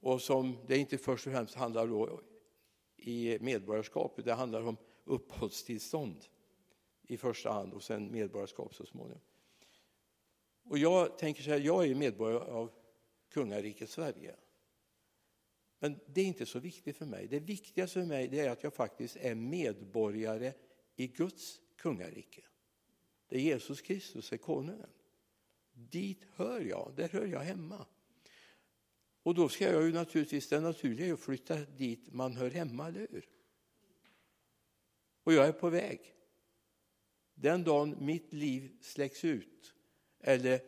Och 0.00 0.22
som 0.22 0.56
det 0.66 0.78
inte 0.78 0.98
först 0.98 1.26
och 1.26 1.32
främst 1.32 1.54
handlar 1.54 1.92
om 1.92 2.20
i 2.96 3.38
medborgarskap, 3.40 4.20
det 4.24 4.32
handlar 4.32 4.62
om 4.62 4.76
uppehållstillstånd 5.04 6.24
i 7.02 7.16
första 7.16 7.52
hand 7.52 7.72
och 7.72 7.82
sen 7.82 8.12
medborgarskap 8.12 8.74
så 8.74 8.86
småningom. 8.86 9.20
Och 10.64 10.78
jag 10.78 11.18
tänker 11.18 11.42
så 11.42 11.50
här, 11.50 11.60
jag 11.60 11.86
är 11.86 11.94
medborgare 11.94 12.50
av 12.50 12.70
kungariket 13.34 13.90
Sverige. 13.90 14.36
Men 15.78 16.00
det 16.06 16.20
är 16.20 16.24
inte 16.24 16.46
så 16.46 16.58
viktigt 16.58 16.96
för 16.96 17.06
mig. 17.06 17.28
Det 17.28 17.40
viktigaste 17.40 18.00
för 18.00 18.06
mig 18.06 18.38
är 18.38 18.50
att 18.50 18.62
jag 18.62 18.74
faktiskt 18.74 19.16
är 19.16 19.34
medborgare 19.34 20.52
i 20.96 21.06
Guds 21.06 21.60
kungarike. 21.76 22.44
Där 23.28 23.38
Jesus 23.38 23.80
Kristus 23.80 24.32
är 24.32 24.36
konungen. 24.36 24.90
Dit 25.72 26.24
hör 26.34 26.60
jag, 26.60 26.92
där 26.96 27.08
hör 27.08 27.26
jag 27.26 27.40
hemma. 27.40 27.86
Och 29.22 29.34
då 29.34 29.48
ska 29.48 29.72
jag 29.72 29.82
ju 29.82 29.92
naturligtvis, 29.92 30.48
det 30.48 30.60
naturliga 30.60 31.06
är 31.06 31.12
att 31.12 31.20
flytta 31.20 31.56
dit 31.56 32.12
man 32.12 32.36
hör 32.36 32.50
hemma, 32.50 32.88
eller 32.88 33.00
hur? 33.10 33.28
Och 35.24 35.32
jag 35.32 35.46
är 35.46 35.52
på 35.52 35.70
väg. 35.70 36.14
Den 37.34 37.64
dagen 37.64 37.96
mitt 38.00 38.32
liv 38.32 38.78
släcks 38.80 39.24
ut, 39.24 39.74
eller 40.20 40.60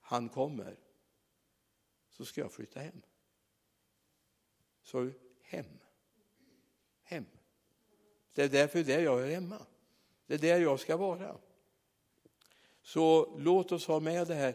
han 0.00 0.28
kommer, 0.28 0.78
så 2.20 2.26
ska 2.26 2.40
jag 2.40 2.52
flytta 2.52 2.80
hem. 2.80 3.02
Så 4.82 5.10
hem. 5.42 5.78
Hem. 7.02 7.26
Det 8.34 8.42
är 8.42 8.48
därför 8.48 8.82
där 8.82 9.00
jag 9.00 9.22
är 9.22 9.34
hemma. 9.34 9.66
Det 10.26 10.34
är 10.34 10.38
där 10.38 10.60
jag 10.60 10.80
ska 10.80 10.96
vara. 10.96 11.36
Så 12.82 13.36
låt 13.38 13.72
oss 13.72 13.86
ha 13.86 14.00
med 14.00 14.26
det 14.26 14.34
här, 14.34 14.54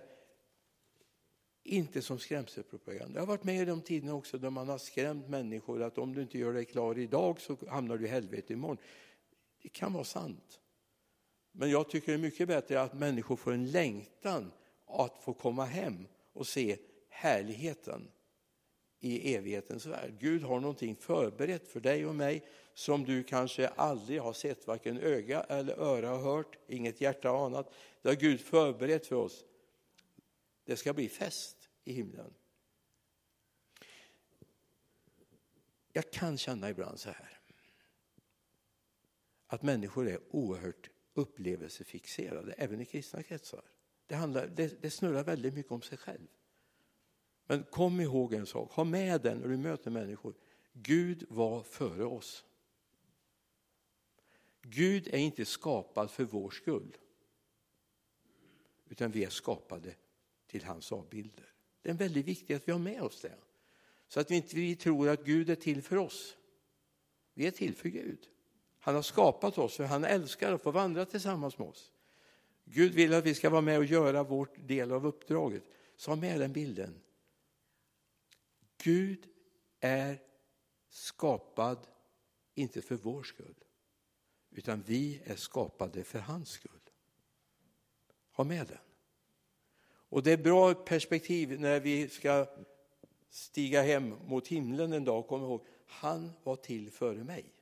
inte 1.64 2.02
som 2.02 2.20
skrämselpropaganda. 2.20 3.14
Jag 3.14 3.22
har 3.22 3.28
varit 3.28 3.44
med 3.44 3.62
i 3.62 3.66
de 3.66 3.82
tiderna 3.82 4.14
också 4.14 4.38
då 4.38 4.50
man 4.50 4.70
har 4.70 4.78
skrämt 4.78 5.28
människor 5.28 5.82
att 5.82 5.98
om 5.98 6.14
du 6.14 6.22
inte 6.22 6.38
gör 6.38 6.54
dig 6.54 6.66
klar 6.66 6.98
idag 6.98 7.42
så 7.42 7.58
hamnar 7.68 7.98
du 7.98 8.06
i 8.06 8.10
helvetet 8.10 8.50
imorgon. 8.50 8.78
Det 9.62 9.70
kan 9.70 9.94
vara 9.94 10.04
sant. 10.04 10.60
Men 11.52 11.70
jag 11.70 11.90
tycker 11.90 12.08
det 12.08 12.18
är 12.18 12.22
mycket 12.22 12.48
bättre 12.48 12.82
att 12.82 12.94
människor 12.94 13.36
får 13.36 13.54
en 13.54 13.72
längtan 13.72 14.52
att 14.86 15.18
få 15.24 15.34
komma 15.34 15.66
hem 15.66 16.08
och 16.34 16.48
se 16.48 16.78
härligheten 17.16 18.12
i 19.00 19.36
evighetens 19.36 19.86
värld. 19.86 20.14
Gud 20.20 20.44
har 20.44 20.60
någonting 20.60 20.96
förberett 20.96 21.68
för 21.68 21.80
dig 21.80 22.06
och 22.06 22.16
mig 22.16 22.48
som 22.74 23.04
du 23.04 23.24
kanske 23.24 23.68
aldrig 23.68 24.22
har 24.22 24.34
sett, 24.34 24.68
varken 24.68 25.00
öga 25.00 25.44
eller 25.44 25.80
öra 25.80 26.10
har 26.10 26.36
hört, 26.36 26.58
inget 26.68 27.02
hjärta 27.02 27.30
har 27.30 27.46
anat. 27.46 27.74
Det 28.02 28.10
har 28.10 28.16
Gud 28.16 28.42
förberett 28.42 29.08
för 29.08 29.16
oss. 29.16 29.46
Det 30.64 30.76
ska 30.76 30.94
bli 30.94 31.10
fest 31.10 31.70
i 31.84 31.94
himlen. 31.94 32.34
Jag 35.94 36.12
kan 36.12 36.38
känna 36.38 36.70
ibland 36.70 37.00
så 37.00 37.10
här 37.10 37.40
att 39.48 39.64
människor 39.64 40.10
är 40.10 40.20
oerhört 40.30 40.90
upplevelsefixerade, 41.14 42.54
även 42.54 42.82
i 42.82 42.86
kristna 42.86 43.24
kretsar. 43.24 43.62
Det, 44.08 44.16
handlar, 44.16 44.48
det, 44.48 44.82
det 44.82 44.92
snurrar 44.92 45.24
väldigt 45.24 45.54
mycket 45.54 45.72
om 45.72 45.82
sig 45.82 45.98
själv. 45.98 46.28
Men 47.48 47.64
kom 47.64 48.02
ihåg 48.02 48.34
en 48.34 48.46
sak, 48.46 48.72
ha 48.72 48.84
med 48.84 49.22
den 49.22 49.38
när 49.38 49.48
du 49.48 49.58
möter 49.58 49.92
människor. 49.92 50.34
Gud 50.74 51.26
var 51.30 51.64
före 51.64 52.06
oss. 52.06 52.44
Gud 54.62 55.08
är 55.08 55.18
inte 55.18 55.46
skapad 55.46 56.12
för 56.12 56.24
vår 56.24 56.50
skull. 56.50 56.98
Utan 58.90 59.12
vi 59.12 59.24
är 59.24 59.30
skapade 59.30 59.96
till 60.48 60.64
hans 60.64 60.92
avbilder. 60.92 61.54
Det 61.82 61.90
är 61.90 61.94
väldigt 61.94 62.26
viktigt 62.26 62.56
att 62.56 62.68
vi 62.68 62.72
har 62.72 62.80
med 62.80 63.02
oss 63.02 63.22
det. 63.22 63.36
Så 64.08 64.20
att 64.20 64.32
vi 64.32 64.36
inte 64.36 64.56
vi 64.56 64.76
tror 64.76 65.10
att 65.10 65.26
Gud 65.26 65.50
är 65.50 65.56
till 65.56 65.82
för 65.82 65.98
oss. 65.98 66.38
Vi 67.34 67.48
är 67.48 67.52
till 67.52 67.76
för 67.76 67.90
Gud. 67.90 68.30
Han 68.80 68.96
har 68.96 69.02
skapat 69.02 69.58
oss 69.58 69.76
för 69.76 69.84
han 69.84 70.04
älskar 70.04 70.54
att 70.54 70.64
få 70.64 70.72
vandra 70.72 71.06
tillsammans 71.06 71.58
med 71.58 71.68
oss. 71.68 71.92
Gud 72.66 72.94
vill 72.94 73.14
att 73.14 73.26
vi 73.26 73.34
ska 73.34 73.50
vara 73.50 73.62
med 73.62 73.78
och 73.78 73.86
göra 73.86 74.24
vår 74.24 74.50
del 74.56 74.92
av 74.92 75.06
uppdraget. 75.06 75.64
Så 75.96 76.12
ha 76.12 76.16
med 76.16 76.40
den 76.40 76.54
bilden. 76.54 77.02
Gud 78.86 79.28
är 79.80 80.22
skapad, 80.90 81.88
inte 82.56 82.82
för 82.82 82.96
vår 82.96 83.24
skull, 83.24 83.64
utan 84.52 84.82
vi 84.82 85.22
är 85.26 85.36
skapade 85.36 86.04
för 86.04 86.20
hans 86.20 86.50
skull. 86.50 86.90
Ha 88.32 88.44
med 88.44 88.68
den. 88.68 88.78
Och 89.88 90.24
det 90.24 90.32
är 90.32 90.38
bra 90.38 90.74
perspektiv 90.74 91.60
när 91.60 91.80
vi 91.80 92.10
ska 92.10 92.48
stiga 93.30 93.82
hem 93.82 94.10
mot 94.10 94.48
himlen 94.48 94.94
en 94.94 95.04
dag. 95.04 95.28
Kom 95.28 95.42
ihåg, 95.42 95.66
han 95.86 96.32
var 96.44 96.56
till 96.56 96.92
före 96.92 97.24
mig. 97.24 97.54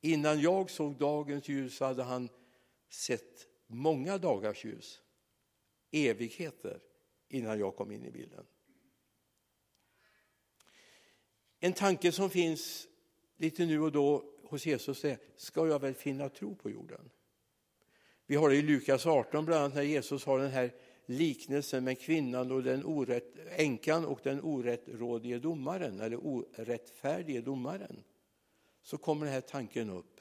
Innan 0.00 0.40
jag 0.40 0.70
såg 0.70 0.96
dagens 0.98 1.48
ljus 1.48 1.80
hade 1.80 2.02
han 2.02 2.28
sett 2.88 3.48
många 3.66 4.18
dagars 4.18 4.64
ljus. 4.64 5.02
evigheter 5.90 6.80
innan 7.28 7.58
jag 7.58 7.76
kom 7.76 7.92
in 7.92 8.04
i 8.04 8.10
bilden. 8.10 8.46
En 11.60 11.72
tanke 11.72 12.12
som 12.12 12.30
finns 12.30 12.88
lite 13.36 13.66
nu 13.66 13.80
och 13.80 13.92
då 13.92 14.24
hos 14.44 14.66
Jesus 14.66 15.04
är, 15.04 15.18
ska 15.36 15.66
jag 15.66 15.80
väl 15.80 15.94
finna 15.94 16.28
tro 16.28 16.54
på 16.54 16.70
jorden? 16.70 17.10
Vi 18.26 18.36
har 18.36 18.48
det 18.48 18.56
i 18.56 18.62
Lukas 18.62 19.06
18 19.06 19.44
bland 19.44 19.62
annat 19.62 19.74
när 19.74 19.82
Jesus 19.82 20.24
har 20.24 20.38
den 20.38 20.50
här 20.50 20.74
liknelsen 21.06 21.84
med 21.84 22.00
kvinnan 22.00 22.52
och 22.52 22.62
den 22.62 22.84
orätt, 22.84 23.34
änkan 23.50 24.04
och 24.04 24.20
den 24.22 24.40
orättrådige 24.40 25.38
domaren 25.38 26.00
eller 26.00 26.26
orättfärdige 26.26 27.40
domaren. 27.40 28.04
Så 28.82 28.98
kommer 28.98 29.26
den 29.26 29.34
här 29.34 29.40
tanken 29.40 29.90
upp. 29.90 30.20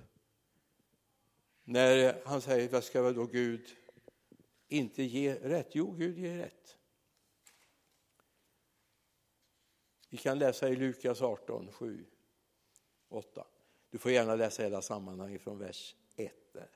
När 1.64 2.16
han 2.26 2.42
säger, 2.42 2.70
vad 2.70 2.84
ska 2.84 3.02
väl 3.02 3.14
då 3.14 3.26
Gud 3.26 3.62
inte 4.68 5.04
ge 5.04 5.36
rätt? 5.36 5.70
Jo, 5.72 5.92
Gud 5.92 6.18
ger 6.18 6.38
rätt. 6.38 6.77
Vi 10.10 10.18
kan 10.18 10.40
läsa 10.40 10.70
i 10.70 10.76
Lukas 10.76 11.22
18, 11.22 11.72
7, 11.72 12.06
8. 13.10 13.48
Du 13.90 13.98
får 13.98 14.12
gärna 14.12 14.36
läsa 14.36 14.64
hela 14.64 14.82
sammanhanget 14.82 15.42
från 15.42 15.60
vers 15.60 15.96
1. 16.16 16.34
Där. 16.54 16.70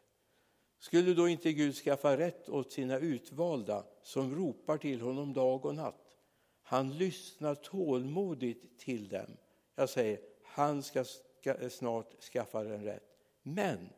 Skulle 0.80 1.14
då 1.14 1.28
inte 1.28 1.54
Gud 1.54 1.76
skaffa 1.76 2.18
rätt 2.18 2.50
åt 2.50 2.72
sina 2.72 3.00
utvalda 3.00 3.86
som 4.04 4.36
ropar 4.36 4.78
till 4.78 5.02
honom 5.02 5.34
dag 5.34 5.66
och 5.66 5.76
natt? 5.76 6.18
Han 6.62 6.98
lyssnar 6.98 7.56
tålmodigt 7.56 8.80
till 8.80 9.10
dem. 9.10 9.38
Jag 9.76 9.90
säger, 9.90 10.20
han 10.44 10.84
ska, 10.84 11.04
ska 11.04 11.70
snart 11.70 12.24
skaffa 12.24 12.64
den 12.64 12.84
rätt. 12.84 13.18
Men 13.42 13.90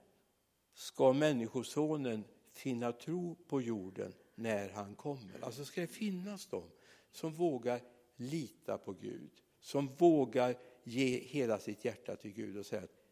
ska 0.73 1.13
Människosonen 1.13 2.23
finna 2.51 2.91
tro 2.91 3.35
på 3.47 3.61
jorden 3.61 4.13
när 4.35 4.69
han 4.69 4.95
kommer? 4.95 5.41
Alltså 5.41 5.65
ska 5.65 5.81
det 5.81 5.87
finnas 5.87 6.47
de 6.47 6.63
som 7.11 7.33
vågar 7.33 7.81
lita 8.15 8.77
på 8.77 8.93
Gud, 8.93 9.31
som 9.59 9.95
vågar 9.95 10.55
ge 10.83 11.19
hela 11.19 11.59
sitt 11.59 11.85
hjärta 11.85 12.15
till 12.15 12.31
Gud 12.31 12.57
och 12.57 12.65
säga 12.65 12.83
att 12.83 13.03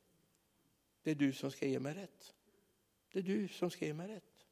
det 1.03 1.11
är 1.11 1.15
du 1.15 1.33
som 1.33 1.51
ska 1.51 1.67
ge 1.67 1.79
mig 1.79 1.93
rätt. 1.93 2.35
Det 3.11 3.19
är 3.19 3.23
du 3.23 3.47
som 3.47 3.69
ska 3.69 3.85
ge 3.85 3.93
mig 3.93 4.07
rätt. 4.07 4.47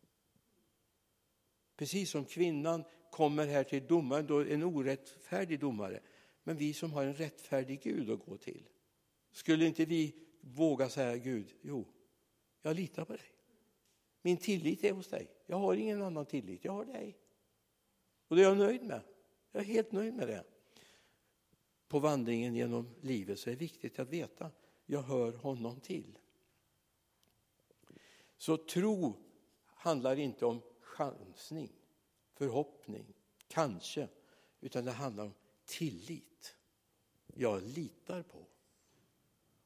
Precis 1.75 2.09
som 2.09 2.25
kvinnan 2.25 2.83
kommer 3.11 3.47
här 3.47 3.63
till 3.63 3.87
domaren, 3.87 4.27
då 4.27 4.43
en 4.43 4.63
orättfärdig 4.63 5.59
domare. 5.59 5.99
Men 6.43 6.57
vi 6.57 6.73
som 6.73 6.93
har 6.93 7.03
en 7.03 7.13
rättfärdig 7.13 7.81
Gud 7.81 8.09
att 8.09 8.25
gå 8.25 8.37
till. 8.37 8.69
Skulle 9.31 9.65
inte 9.65 9.85
vi 9.85 10.15
våga 10.41 10.89
säga 10.89 11.17
Gud, 11.17 11.55
jo, 11.61 11.87
jag 12.61 12.75
litar 12.75 13.05
på 13.05 13.13
dig. 13.13 13.31
Min 14.21 14.37
tillit 14.37 14.83
är 14.83 14.91
hos 14.91 15.07
dig. 15.07 15.31
Jag 15.45 15.57
har 15.57 15.75
ingen 15.75 16.01
annan 16.01 16.25
tillit, 16.25 16.65
jag 16.65 16.71
har 16.71 16.85
dig. 16.85 17.17
Och 18.27 18.35
det 18.35 18.41
är 18.41 18.47
jag 18.47 18.57
nöjd 18.57 18.83
med. 18.83 19.01
Jag 19.51 19.61
är 19.61 19.65
helt 19.65 19.91
nöjd 19.91 20.13
med 20.13 20.27
det. 20.27 20.43
På 21.87 21.99
vandringen 21.99 22.55
genom 22.55 22.95
livet 23.01 23.39
så 23.39 23.49
är 23.49 23.53
det 23.53 23.59
viktigt 23.59 23.99
att 23.99 24.09
veta, 24.09 24.51
jag 24.85 25.01
hör 25.01 25.31
honom 25.31 25.79
till. 25.79 26.17
Så 28.37 28.57
tro 28.57 29.13
handlar 29.65 30.19
inte 30.19 30.45
om 30.45 30.61
chansning, 30.81 31.71
förhoppning, 32.33 33.05
kanske, 33.47 34.07
utan 34.61 34.85
det 34.85 34.91
handlar 34.91 35.23
om 35.23 35.33
tillit. 35.65 36.55
Jag 37.33 37.63
litar 37.63 38.23
på. 38.23 38.45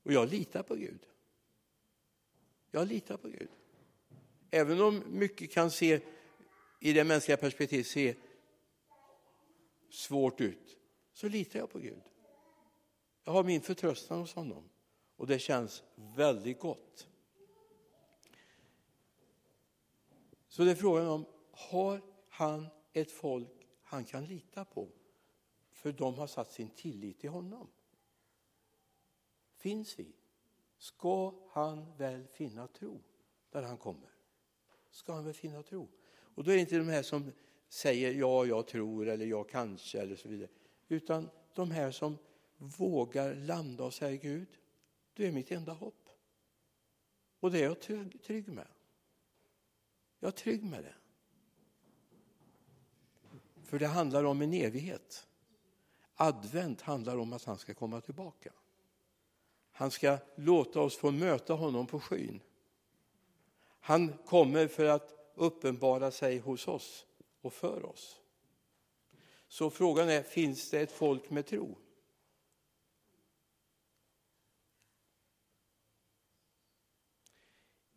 Och 0.03 0.13
jag 0.13 0.29
litar 0.29 0.63
på 0.63 0.75
Gud. 0.75 1.05
Jag 2.71 2.87
litar 2.87 3.17
på 3.17 3.27
Gud. 3.27 3.49
Även 4.51 4.81
om 4.81 5.03
mycket 5.07 5.51
kan 5.51 5.71
se 5.71 5.99
i 6.79 6.93
det 6.93 7.03
mänskliga 7.03 7.37
perspektivet 7.37 7.87
se 7.87 8.15
svårt 9.93 10.41
ut, 10.41 10.77
så 11.13 11.27
litar 11.27 11.59
jag 11.59 11.69
på 11.69 11.79
Gud. 11.79 12.01
Jag 13.23 13.33
har 13.33 13.43
min 13.43 13.61
förtröstan 13.61 14.19
hos 14.19 14.33
honom 14.33 14.69
och 15.15 15.27
det 15.27 15.39
känns 15.39 15.83
väldigt 15.95 16.59
gott. 16.59 17.07
Så 20.47 20.63
det 20.63 20.71
är 20.71 20.75
frågan 20.75 21.07
om, 21.07 21.25
har 21.51 22.01
han 22.29 22.67
ett 22.93 23.11
folk 23.11 23.67
han 23.81 24.05
kan 24.05 24.25
lita 24.25 24.65
på? 24.65 24.89
För 25.71 25.91
de 25.91 26.15
har 26.15 26.27
satt 26.27 26.51
sin 26.51 26.69
tillit 26.69 27.19
till 27.19 27.29
honom. 27.29 27.67
Finns 29.55 29.99
vi? 29.99 30.15
Ska 30.77 31.33
han 31.49 31.97
väl 31.97 32.27
finna 32.27 32.67
tro 32.67 33.01
där 33.51 33.61
han 33.61 33.77
kommer? 33.77 34.09
Ska 34.91 35.13
han 35.13 35.25
väl 35.25 35.33
finna 35.33 35.63
tro? 35.63 35.87
Och 36.13 36.43
då 36.43 36.51
är 36.51 36.55
det 36.55 36.61
inte 36.61 36.77
de 36.77 36.87
här 36.87 37.03
som 37.03 37.31
säger 37.73 38.13
ja, 38.13 38.45
jag 38.45 38.67
tror 38.67 39.07
eller 39.07 39.25
jag 39.25 39.49
kanske 39.49 40.01
eller 40.01 40.15
så 40.15 40.29
vidare. 40.29 40.49
Utan 40.87 41.29
de 41.53 41.71
här 41.71 41.91
som 41.91 42.17
vågar 42.57 43.35
landa 43.35 43.83
och 43.83 43.93
säga 43.93 44.15
Gud, 44.15 44.47
du 45.13 45.25
är 45.25 45.31
mitt 45.31 45.51
enda 45.51 45.73
hopp. 45.73 46.09
Och 47.39 47.51
det 47.51 47.59
är 47.59 47.63
jag 47.63 47.79
trygg 48.23 48.47
med. 48.47 48.67
Jag 50.19 50.27
är 50.27 50.31
trygg 50.31 50.63
med 50.63 50.83
det. 50.83 50.95
För 53.63 53.79
det 53.79 53.87
handlar 53.87 54.23
om 54.23 54.41
en 54.41 54.53
evighet. 54.53 55.27
Advent 56.15 56.81
handlar 56.81 57.17
om 57.17 57.33
att 57.33 57.43
han 57.43 57.57
ska 57.57 57.73
komma 57.73 58.01
tillbaka. 58.01 58.53
Han 59.71 59.91
ska 59.91 60.17
låta 60.35 60.81
oss 60.81 60.97
få 60.97 61.11
möta 61.11 61.53
honom 61.53 61.87
på 61.87 61.99
skyn. 61.99 62.39
Han 63.79 64.13
kommer 64.25 64.67
för 64.67 64.85
att 64.85 65.33
uppenbara 65.35 66.11
sig 66.11 66.37
hos 66.37 66.67
oss 66.67 67.05
och 67.43 67.53
för 67.53 67.85
oss. 67.85 68.19
Så 69.47 69.69
frågan 69.69 70.09
är, 70.09 70.23
finns 70.23 70.69
det 70.69 70.79
ett 70.79 70.91
folk 70.91 71.29
med 71.29 71.45
tro? 71.45 71.77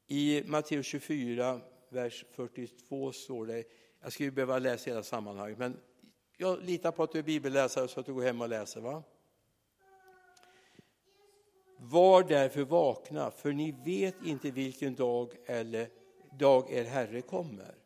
I 0.06 0.42
Matteus 0.46 0.86
24 0.86 1.60
vers 1.88 2.24
42 2.30 3.12
står 3.12 3.46
det, 3.46 3.64
jag 4.00 4.12
skulle 4.12 4.30
behöva 4.30 4.58
läsa 4.58 4.90
hela 4.90 5.02
sammanhanget, 5.02 5.58
men 5.58 5.80
jag 6.36 6.62
litar 6.62 6.92
på 6.92 7.02
att 7.02 7.12
du 7.12 7.18
är 7.18 7.22
bibelläsare 7.22 7.88
så 7.88 8.00
att 8.00 8.06
du 8.06 8.14
går 8.14 8.22
hem 8.22 8.40
och 8.40 8.48
läser. 8.48 8.80
va? 8.80 9.02
Var 11.78 12.22
därför 12.22 12.64
vakna, 12.64 13.30
för 13.30 13.52
ni 13.52 13.72
vet 13.84 14.14
inte 14.24 14.50
vilken 14.50 14.94
dag 14.94 15.32
eller 15.46 15.88
dag 16.38 16.70
er 16.70 16.84
Herre 16.84 17.20
kommer. 17.20 17.85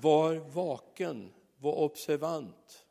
Var 0.00 0.34
vaken, 0.34 1.32
var 1.58 1.72
observant. 1.72 2.86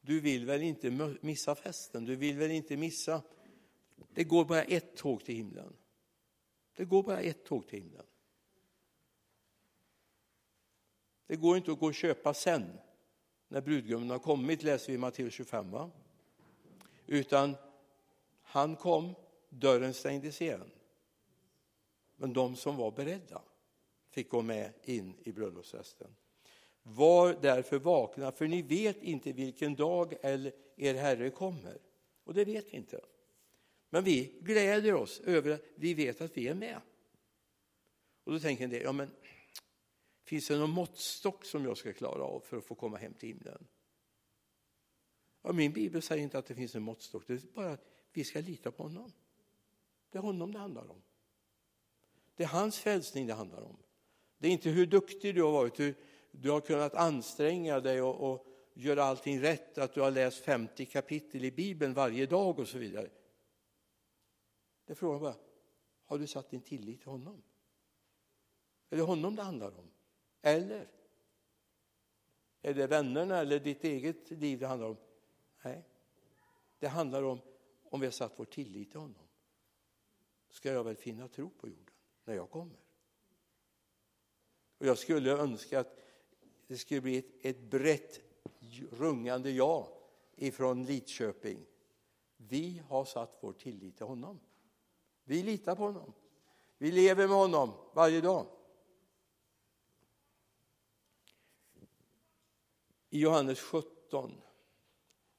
Du 0.00 0.20
vill 0.20 0.46
väl 0.46 0.62
inte 0.62 1.16
missa 1.20 1.54
festen, 1.54 2.04
du 2.04 2.16
vill 2.16 2.38
väl 2.38 2.50
inte 2.50 2.76
missa... 2.76 3.22
Det 4.14 4.24
går 4.24 4.44
bara 4.44 4.62
ett 4.62 4.96
tåg 4.96 5.24
till 5.24 5.34
himlen. 5.34 5.76
Det 6.76 6.84
går 6.84 7.02
bara 7.02 7.20
ett 7.20 7.44
tåg 7.44 7.68
till 7.68 7.78
himlen. 7.78 8.06
Det 11.26 11.36
går 11.36 11.56
inte 11.56 11.72
att 11.72 11.78
gå 11.78 11.86
och 11.86 11.94
köpa 11.94 12.34
sen, 12.34 12.78
när 13.48 13.60
brudgummen 13.60 14.10
har 14.10 14.18
kommit, 14.18 14.62
läser 14.62 14.86
vi 14.86 14.94
i 14.94 14.98
Matteus 14.98 15.34
25. 15.34 15.70
Va? 15.70 15.90
Utan 17.06 17.56
han 18.42 18.76
kom, 18.76 19.14
dörren 19.48 19.94
stängdes 19.94 20.42
igen. 20.42 20.70
Men 22.16 22.32
de 22.32 22.56
som 22.56 22.76
var 22.76 22.90
beredda 22.90 23.42
fick 24.10 24.28
gå 24.28 24.42
med 24.42 24.72
in 24.84 25.14
i 25.22 25.32
bröllopsfesten. 25.32 26.16
Var 26.86 27.36
därför 27.42 27.78
vakna, 27.78 28.32
för 28.32 28.46
ni 28.46 28.62
vet 28.62 29.02
inte 29.02 29.32
vilken 29.32 29.74
dag 29.74 30.14
eller 30.22 30.52
er 30.76 30.94
Herre 30.94 31.30
kommer. 31.30 31.78
Och 32.24 32.34
det 32.34 32.44
vet 32.44 32.72
vi 32.72 32.76
inte. 32.76 33.00
Men 33.90 34.04
vi 34.04 34.38
gläder 34.40 34.94
oss 34.94 35.20
över 35.20 35.50
att 35.50 35.62
vi 35.74 35.94
vet 35.94 36.20
att 36.20 36.36
vi 36.36 36.48
är 36.48 36.54
med. 36.54 36.80
Och 38.24 38.32
då 38.32 38.40
tänker 38.40 38.64
en 38.64 38.70
del, 38.70 38.82
ja 38.82 38.92
men 38.92 39.10
Finns 40.24 40.48
det 40.48 40.58
någon 40.58 40.70
måttstock 40.70 41.44
som 41.44 41.64
jag 41.64 41.76
ska 41.76 41.92
klara 41.92 42.22
av 42.22 42.40
för 42.40 42.56
att 42.56 42.64
få 42.64 42.74
komma 42.74 42.96
hem 42.96 43.14
till 43.14 43.28
himlen? 43.28 43.66
Ja, 45.42 45.52
min 45.52 45.72
bibel 45.72 46.02
säger 46.02 46.22
inte 46.22 46.38
att 46.38 46.46
det 46.46 46.54
finns 46.54 46.74
en 46.74 46.82
måttstock, 46.82 47.26
det 47.26 47.32
är 47.32 47.40
bara 47.54 47.72
att 47.72 47.84
vi 48.12 48.24
ska 48.24 48.40
lita 48.40 48.70
på 48.70 48.82
honom. 48.82 49.12
Det 50.10 50.18
är 50.18 50.22
honom 50.22 50.52
det 50.52 50.58
handlar 50.58 50.90
om. 50.90 51.02
Det 52.36 52.42
är 52.42 52.48
hans 52.48 52.78
frälsning 52.78 53.26
det 53.26 53.34
handlar 53.34 53.62
om. 53.62 53.76
Det 54.38 54.48
är 54.48 54.52
inte 54.52 54.70
hur 54.70 54.86
duktig 54.86 55.34
du 55.34 55.42
har 55.42 55.52
varit, 55.52 55.80
hur 55.80 55.94
du 56.40 56.50
har 56.50 56.60
kunnat 56.60 56.94
anstränga 56.94 57.80
dig 57.80 58.02
och, 58.02 58.32
och 58.32 58.46
göra 58.74 59.04
allting 59.04 59.42
rätt, 59.42 59.78
att 59.78 59.94
du 59.94 60.00
har 60.00 60.10
läst 60.10 60.44
50 60.44 60.86
kapitel 60.86 61.44
i 61.44 61.50
Bibeln 61.50 61.94
varje 61.94 62.26
dag 62.26 62.58
och 62.58 62.68
så 62.68 62.78
vidare. 62.78 63.10
Det 64.84 64.92
är 64.92 64.94
frågan 64.94 65.20
bara, 65.20 65.36
har 66.04 66.18
du 66.18 66.26
satt 66.26 66.50
din 66.50 66.60
tillit 66.60 67.00
till 67.00 67.10
honom? 67.10 67.42
Är 68.90 68.96
det 68.96 69.02
honom 69.02 69.36
det 69.36 69.42
handlar 69.42 69.78
om? 69.78 69.90
Eller? 70.42 70.88
Är 72.62 72.74
det 72.74 72.86
vännerna 72.86 73.38
eller 73.38 73.60
ditt 73.60 73.84
eget 73.84 74.30
liv 74.30 74.58
det 74.58 74.66
handlar 74.66 74.88
om? 74.88 74.96
Nej, 75.62 75.82
det 76.78 76.88
handlar 76.88 77.22
om 77.22 77.38
om 77.84 78.00
vi 78.00 78.06
har 78.06 78.12
satt 78.12 78.32
vår 78.36 78.44
tillit 78.44 78.90
till 78.90 79.00
honom. 79.00 79.28
Ska 80.48 80.72
jag 80.72 80.84
väl 80.84 80.96
finna 80.96 81.28
tro 81.28 81.50
på 81.50 81.68
jorden 81.68 81.94
när 82.24 82.34
jag 82.34 82.50
kommer? 82.50 82.76
Och 84.78 84.86
jag 84.86 84.98
skulle 84.98 85.30
önska 85.30 85.80
att 85.80 86.03
det 86.66 86.78
skulle 86.78 87.00
bli 87.00 87.16
ett, 87.16 87.26
ett 87.42 87.60
brett 87.60 88.20
rungande 88.90 89.50
ja 89.50 89.88
ifrån 90.36 90.84
Lidköping. 90.84 91.66
Vi 92.36 92.82
har 92.88 93.04
satt 93.04 93.38
vår 93.40 93.52
tillit 93.52 93.96
till 93.96 94.06
honom. 94.06 94.40
Vi 95.24 95.42
litar 95.42 95.76
på 95.76 95.82
honom. 95.82 96.12
Vi 96.78 96.92
lever 96.92 97.28
med 97.28 97.36
honom 97.36 97.72
varje 97.94 98.20
dag. 98.20 98.46
I 103.10 103.20
Johannes 103.20 103.60
17, 103.60 104.40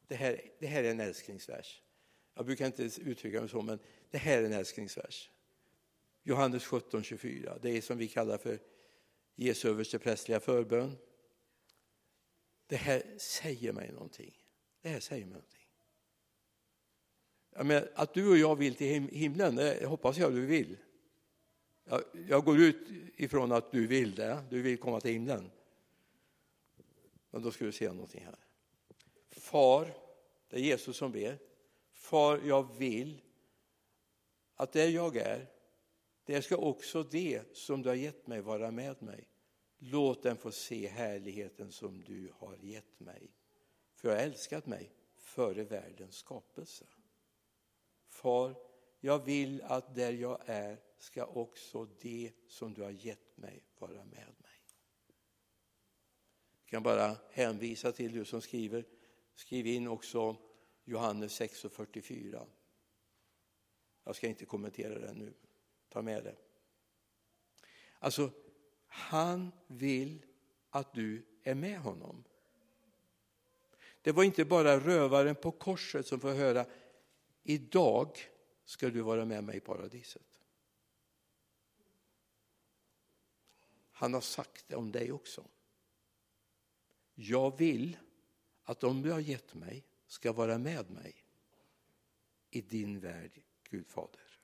det 0.08 0.16
här, 0.16 0.42
det 0.60 0.68
här 0.68 0.84
är 0.84 0.92
en 0.92 1.00
älsklingsvers. 1.00 1.82
Jag 2.34 2.46
brukar 2.46 2.66
inte 2.66 2.84
uttrycka 2.84 3.40
mig 3.40 3.50
så, 3.50 3.62
men 3.62 3.80
det 4.10 4.18
här 4.18 4.38
är 4.38 4.46
en 4.46 4.54
älsklingsvers. 4.54 5.30
Johannes 6.24 6.66
17, 6.66 7.04
24. 7.04 7.58
Det 7.62 7.70
är 7.70 7.82
som 7.82 7.98
vi 7.98 8.08
kallar 8.08 8.38
för 8.38 8.60
Jesu 9.36 9.70
översteprästliga 9.70 10.40
förbön. 10.40 10.98
Det 12.68 12.76
här 12.76 13.04
säger 13.18 13.74
mig 13.74 13.92
någonting. 13.92 14.34
Det 14.82 14.90
här 14.90 15.00
säger 15.00 15.26
mig 15.26 15.34
någonting. 15.34 15.68
Jag 17.50 17.66
menar, 17.66 17.92
att 17.96 18.14
du 18.14 18.30
och 18.30 18.38
jag 18.38 18.56
vill 18.56 18.76
till 18.76 19.08
himlen, 19.08 19.56
det 19.56 19.86
hoppas 19.86 20.18
jag 20.18 20.34
du 20.34 20.46
vill. 20.46 20.78
Jag, 21.84 22.04
jag 22.28 22.46
går 22.46 22.62
ut 22.62 22.88
ifrån 23.16 23.52
att 23.52 23.72
du 23.72 23.88
vill 23.88 24.16
det, 24.16 24.44
du 24.50 24.62
vill 24.62 24.78
komma 24.78 25.00
till 25.00 25.12
himlen. 25.12 25.52
Men 27.32 27.42
då 27.42 27.52
ska 27.52 27.66
du 27.66 27.72
se 27.72 27.92
någonting 27.92 28.26
här. 28.26 28.36
Far, 29.32 29.94
det 30.50 30.56
är 30.56 30.62
Jesus 30.62 30.98
som 30.98 31.12
ber. 31.12 31.38
Far, 31.92 32.42
jag 32.46 32.78
vill 32.78 33.22
att 34.56 34.72
där 34.72 34.88
jag 34.88 35.18
är, 35.18 35.48
det 36.26 36.42
ska 36.42 36.58
också 36.58 37.04
det 37.04 37.56
som 37.56 37.82
du 37.82 37.90
har 37.90 37.96
gett 37.96 38.28
mig 38.28 38.42
vara 38.42 38.72
med 38.72 39.04
mig. 39.04 39.28
Låt 39.88 40.24
den 40.24 40.38
få 40.38 40.52
se 40.52 40.88
härligheten 40.88 41.72
som 41.72 42.04
du 42.04 42.32
har 42.38 42.56
gett 42.62 43.00
mig. 43.00 43.32
För 43.94 44.10
jag 44.10 44.16
har 44.16 44.24
älskat 44.24 44.66
mig 44.66 44.92
före 45.16 45.64
världens 45.64 46.16
skapelse. 46.16 46.86
Far, 48.08 48.56
jag 49.00 49.26
vill 49.26 49.62
att 49.62 49.96
där 49.96 50.12
jag 50.12 50.42
är 50.46 50.80
ska 50.98 51.26
också 51.26 51.86
det 51.86 52.32
som 52.48 52.74
du 52.74 52.82
har 52.82 52.92
gett 52.92 53.38
mig 53.38 53.64
vara 53.78 54.06
med 54.06 54.34
mig. 54.38 54.62
Jag 56.60 56.70
kan 56.70 56.84
bara 56.84 57.18
hänvisa 57.32 57.92
till 57.92 58.14
du 58.14 58.26
som 58.26 58.42
skriver, 58.42 58.86
skriv 59.34 59.68
in 59.68 59.88
också 59.88 60.36
Johannes 60.84 61.42
6.44. 61.42 62.46
Jag 64.04 64.16
ska 64.16 64.28
inte 64.28 64.46
kommentera 64.46 65.00
det 65.00 65.14
nu, 65.14 65.34
ta 65.90 66.02
med 66.02 66.24
det. 66.24 66.36
Alltså, 68.00 68.32
han 68.96 69.52
vill 69.68 70.26
att 70.70 70.94
du 70.94 71.26
är 71.44 71.56
med 71.56 71.80
honom. 71.80 72.24
Det 74.02 74.12
var 74.12 74.24
inte 74.24 74.46
bara 74.46 74.80
rövaren 74.80 75.36
på 75.36 75.52
korset 75.52 76.08
som 76.08 76.20
får 76.20 76.34
höra 76.34 76.66
idag 77.44 78.18
ska 78.66 78.90
du 78.90 79.02
vara 79.02 79.26
med 79.26 79.44
mig 79.44 79.58
i 79.58 79.60
paradiset. 79.60 80.40
Han 83.92 84.14
har 84.14 84.22
sagt 84.22 84.66
det 84.68 84.76
om 84.76 84.92
dig 84.92 85.12
också. 85.12 85.46
Jag 87.16 87.58
vill 87.58 87.98
att 88.64 88.80
de 88.80 89.02
du 89.02 89.12
har 89.12 89.20
gett 89.20 89.54
mig 89.54 89.84
ska 90.08 90.32
vara 90.34 90.58
med 90.58 90.90
mig 90.90 91.16
i 92.50 92.62
din 92.62 93.00
värld, 93.00 93.42
Gud 93.70 93.88
Fader. 93.88 94.40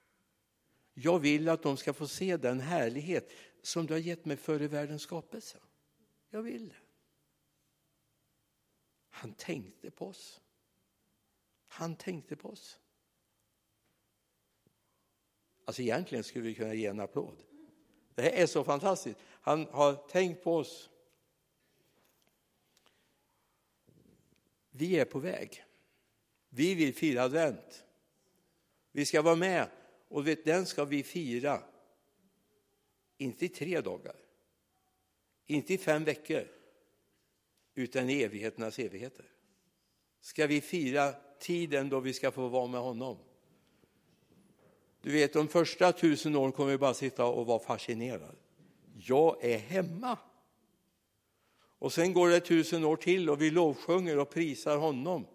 Jag 0.93 1.19
vill 1.19 1.49
att 1.49 1.63
de 1.63 1.77
ska 1.77 1.93
få 1.93 2.07
se 2.07 2.37
den 2.37 2.59
härlighet 2.59 3.31
som 3.61 3.85
du 3.85 3.93
har 3.93 3.99
gett 3.99 4.25
mig 4.25 4.37
före 4.37 4.67
världens 4.67 5.01
skapelse. 5.01 5.57
Jag 6.29 6.41
vill 6.41 6.69
det. 6.69 6.75
Han 9.09 9.33
tänkte 9.33 9.91
på 9.91 10.07
oss. 10.07 10.41
Han 11.67 11.95
tänkte 11.95 12.35
på 12.35 12.49
oss. 12.49 12.79
Alltså 15.65 15.81
egentligen 15.81 16.23
skulle 16.23 16.45
vi 16.45 16.55
kunna 16.55 16.73
ge 16.73 16.85
en 16.85 16.99
applåd. 16.99 17.43
Det 18.15 18.21
här 18.21 18.31
är 18.31 18.45
så 18.45 18.63
fantastiskt. 18.63 19.19
Han 19.23 19.65
har 19.65 20.07
tänkt 20.07 20.43
på 20.43 20.55
oss. 20.55 20.89
Vi 24.69 24.99
är 24.99 25.05
på 25.05 25.19
väg. 25.19 25.65
Vi 26.49 26.75
vill 26.75 26.95
fira 26.95 27.23
advent. 27.23 27.85
Vi 28.91 29.05
ska 29.05 29.21
vara 29.21 29.35
med 29.35 29.69
och 30.07 30.23
den 30.23 30.65
ska 30.65 30.85
vi 30.85 31.03
fira. 31.03 31.63
Inte 33.21 33.45
i 33.45 33.49
tre 33.49 33.81
dagar, 33.81 34.15
inte 35.47 35.73
i 35.73 35.77
fem 35.77 36.03
veckor, 36.03 36.47
utan 37.75 38.09
i 38.09 38.21
evigheternas 38.21 38.79
evigheter. 38.79 39.25
Ska 40.21 40.47
vi 40.47 40.61
fira 40.61 41.13
tiden 41.39 41.89
då 41.89 41.99
vi 41.99 42.13
ska 42.13 42.31
få 42.31 42.47
vara 42.47 42.67
med 42.67 42.81
honom. 42.81 43.17
Du 45.01 45.11
vet, 45.11 45.33
de 45.33 45.47
första 45.47 45.91
tusen 45.91 46.35
åren 46.35 46.51
kommer 46.51 46.71
vi 46.71 46.77
bara 46.77 46.93
sitta 46.93 47.25
och 47.25 47.45
vara 47.45 47.59
fascinerade. 47.59 48.35
Jag 48.95 49.43
är 49.43 49.57
hemma. 49.57 50.17
Och 51.79 51.93
sen 51.93 52.13
går 52.13 52.29
det 52.29 52.39
tusen 52.39 52.83
år 52.83 52.95
till 52.95 53.29
och 53.29 53.41
vi 53.41 53.51
lovsjunger 53.51 54.19
och 54.19 54.29
prisar 54.29 54.77
honom 54.77 55.25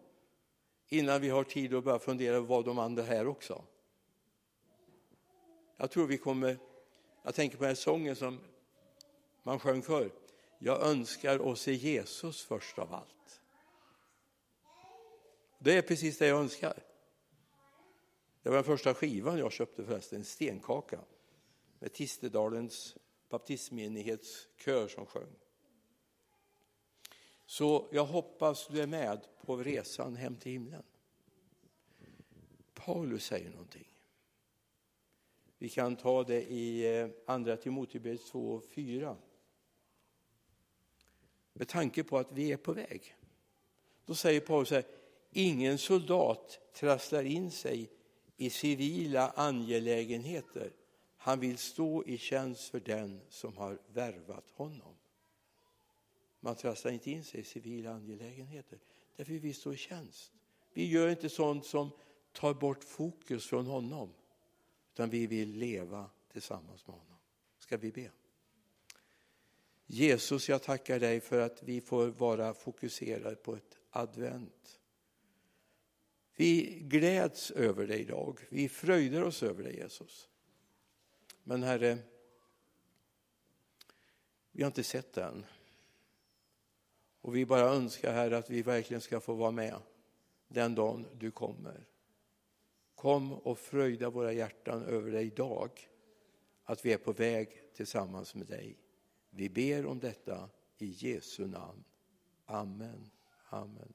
innan 0.89 1.21
vi 1.21 1.29
har 1.29 1.45
tid 1.45 1.75
att 1.75 1.85
börja 1.85 1.99
fundera 1.99 2.41
på 2.41 2.47
vad 2.47 2.65
de 2.65 2.79
andra 2.79 3.03
här 3.03 3.27
också. 3.27 3.65
Jag 5.77 5.91
tror 5.91 6.07
vi 6.07 6.19
kommer, 6.19 6.59
jag 7.27 7.35
tänker 7.35 7.57
på 7.57 7.63
den 7.63 7.69
här 7.69 7.75
sången 7.75 8.17
som 8.17 8.41
man 9.43 9.59
sjöng 9.59 9.83
förr. 9.83 10.11
Jag 10.59 10.83
önskar 10.83 11.53
att 11.53 11.59
se 11.59 11.73
Jesus 11.73 12.43
först 12.43 12.79
av 12.79 12.95
allt. 12.95 13.41
Det 15.59 15.73
är 15.73 15.83
precis 15.83 16.19
det 16.19 16.27
jag 16.27 16.41
önskar. 16.41 16.83
Det 18.43 18.49
var 18.49 18.57
den 18.57 18.65
första 18.65 18.95
skivan 18.95 19.39
jag 19.39 19.53
köpte 19.53 19.85
förresten, 19.85 20.19
en 20.19 20.25
stenkaka 20.25 21.01
med 21.79 21.93
Tistedalens 21.93 22.97
baptistmenighetskör 23.29 24.89
som 24.89 25.07
sjöng. 25.07 25.35
Så 27.47 27.89
jag 27.93 28.05
hoppas 28.05 28.69
du 28.69 28.81
är 28.81 28.87
med 28.87 29.27
på 29.41 29.57
resan 29.57 30.17
hem 30.17 30.37
till 30.37 30.53
himlen. 30.53 30.83
Paulus 32.75 33.25
säger 33.25 33.51
någonting. 33.51 33.96
Vi 35.59 35.69
kan 35.69 35.97
ta 35.97 36.25
det 36.25 36.43
i 36.43 36.99
eh, 36.99 37.09
Andra 37.27 37.57
Timoteus 37.57 38.31
2 38.31 38.55
och 38.55 38.65
4. 38.65 39.17
Med 41.53 41.69
tanke 41.69 42.05
på 42.05 42.19
att 42.19 42.33
vi 42.33 42.53
är 42.53 42.57
på 42.57 42.73
väg. 42.73 43.17
Då 44.05 44.15
säger 44.15 44.41
Paulus 44.41 44.71
här, 44.71 44.85
ingen 45.31 45.79
soldat 45.79 46.61
trasslar 46.75 47.23
in 47.23 47.51
sig 47.51 47.91
i 48.37 48.51
civila 48.51 49.31
angelägenheter. 49.31 50.73
Han 51.17 51.41
vill 51.41 51.59
stå 51.59 52.05
i 52.05 52.19
tjänst 52.19 52.69
för 52.69 52.81
den 52.81 53.21
som 53.29 53.57
har 53.57 53.79
värvat 53.93 54.51
honom. 54.51 54.95
Man 56.41 56.57
trasslar 56.57 56.93
inte 56.93 57.11
in 57.11 57.25
sig 57.25 57.41
i 57.41 57.45
civila 57.45 57.91
angelägenheter, 57.91 58.79
därför 59.17 59.33
vi 59.33 59.53
står 59.53 59.61
stå 59.61 59.73
i 59.73 59.77
tjänst. 59.77 60.33
Vi 60.73 60.91
gör 60.91 61.09
inte 61.09 61.29
sånt 61.29 61.67
som 61.67 61.91
tar 62.33 62.55
bort 62.55 62.85
fokus 62.85 63.47
från 63.47 63.67
honom, 63.67 64.13
utan 64.97 65.11
vi 65.11 65.27
vill 65.27 65.57
leva 65.57 66.11
tillsammans 66.33 66.87
med 66.87 66.97
honom. 66.97 67.17
Ska 67.59 67.77
vi 67.77 67.93
be? 67.93 68.11
Jesus, 69.87 70.49
jag 70.49 70.63
tackar 70.63 71.01
dig 71.01 71.21
för 71.21 71.39
att 71.39 71.63
vi 71.63 71.81
får 71.81 72.07
vara 72.07 72.55
fokuserade 72.55 73.37
på 73.37 73.57
ett 73.57 73.79
advent. 73.91 74.81
Vi 76.37 76.79
gläds 76.83 77.51
över 77.51 77.87
dig 77.87 78.01
idag. 78.01 78.41
Vi 78.49 78.69
fröjdar 78.69 79.23
oss 79.23 79.43
över 79.43 79.65
dig 79.65 79.77
Jesus. 79.77 80.29
Men 81.43 81.63
Herre, 81.63 81.99
vi 84.53 84.63
har 84.63 84.67
inte 84.67 84.85
sett 84.85 85.13
det 85.13 85.23
än. 85.23 85.45
Och 87.21 87.37
vi 87.37 87.47
bara 87.47 87.75
önskar 87.75 88.13
Herre 88.13 88.39
att 88.39 88.51
vi 88.51 88.63
verkligen 88.63 89.01
ska 89.01 89.21
få 89.21 89.35
vara 89.35 89.51
med 89.51 89.83
den 90.49 90.75
dagen 90.75 91.07
du 91.15 91.31
kommer. 91.31 91.87
Kom 92.97 93.33
och 93.33 93.59
fröjda 93.59 94.11
våra 94.11 94.33
hjärtan 94.33 94.83
över 94.83 95.11
dig 95.11 95.27
idag, 95.27 95.71
att 96.65 96.85
vi 96.85 96.93
är 96.93 96.99
på 96.99 97.13
väg 97.13 97.49
tillsammans 97.75 98.35
med 98.35 98.47
dig. 98.47 98.79
Vi 99.31 99.49
ber 99.49 99.87
om 99.87 99.99
detta 99.99 100.51
i 100.79 100.87
Jesu 100.87 101.47
namn. 101.47 101.85
Amen. 102.47 103.11
Amen. 103.49 103.93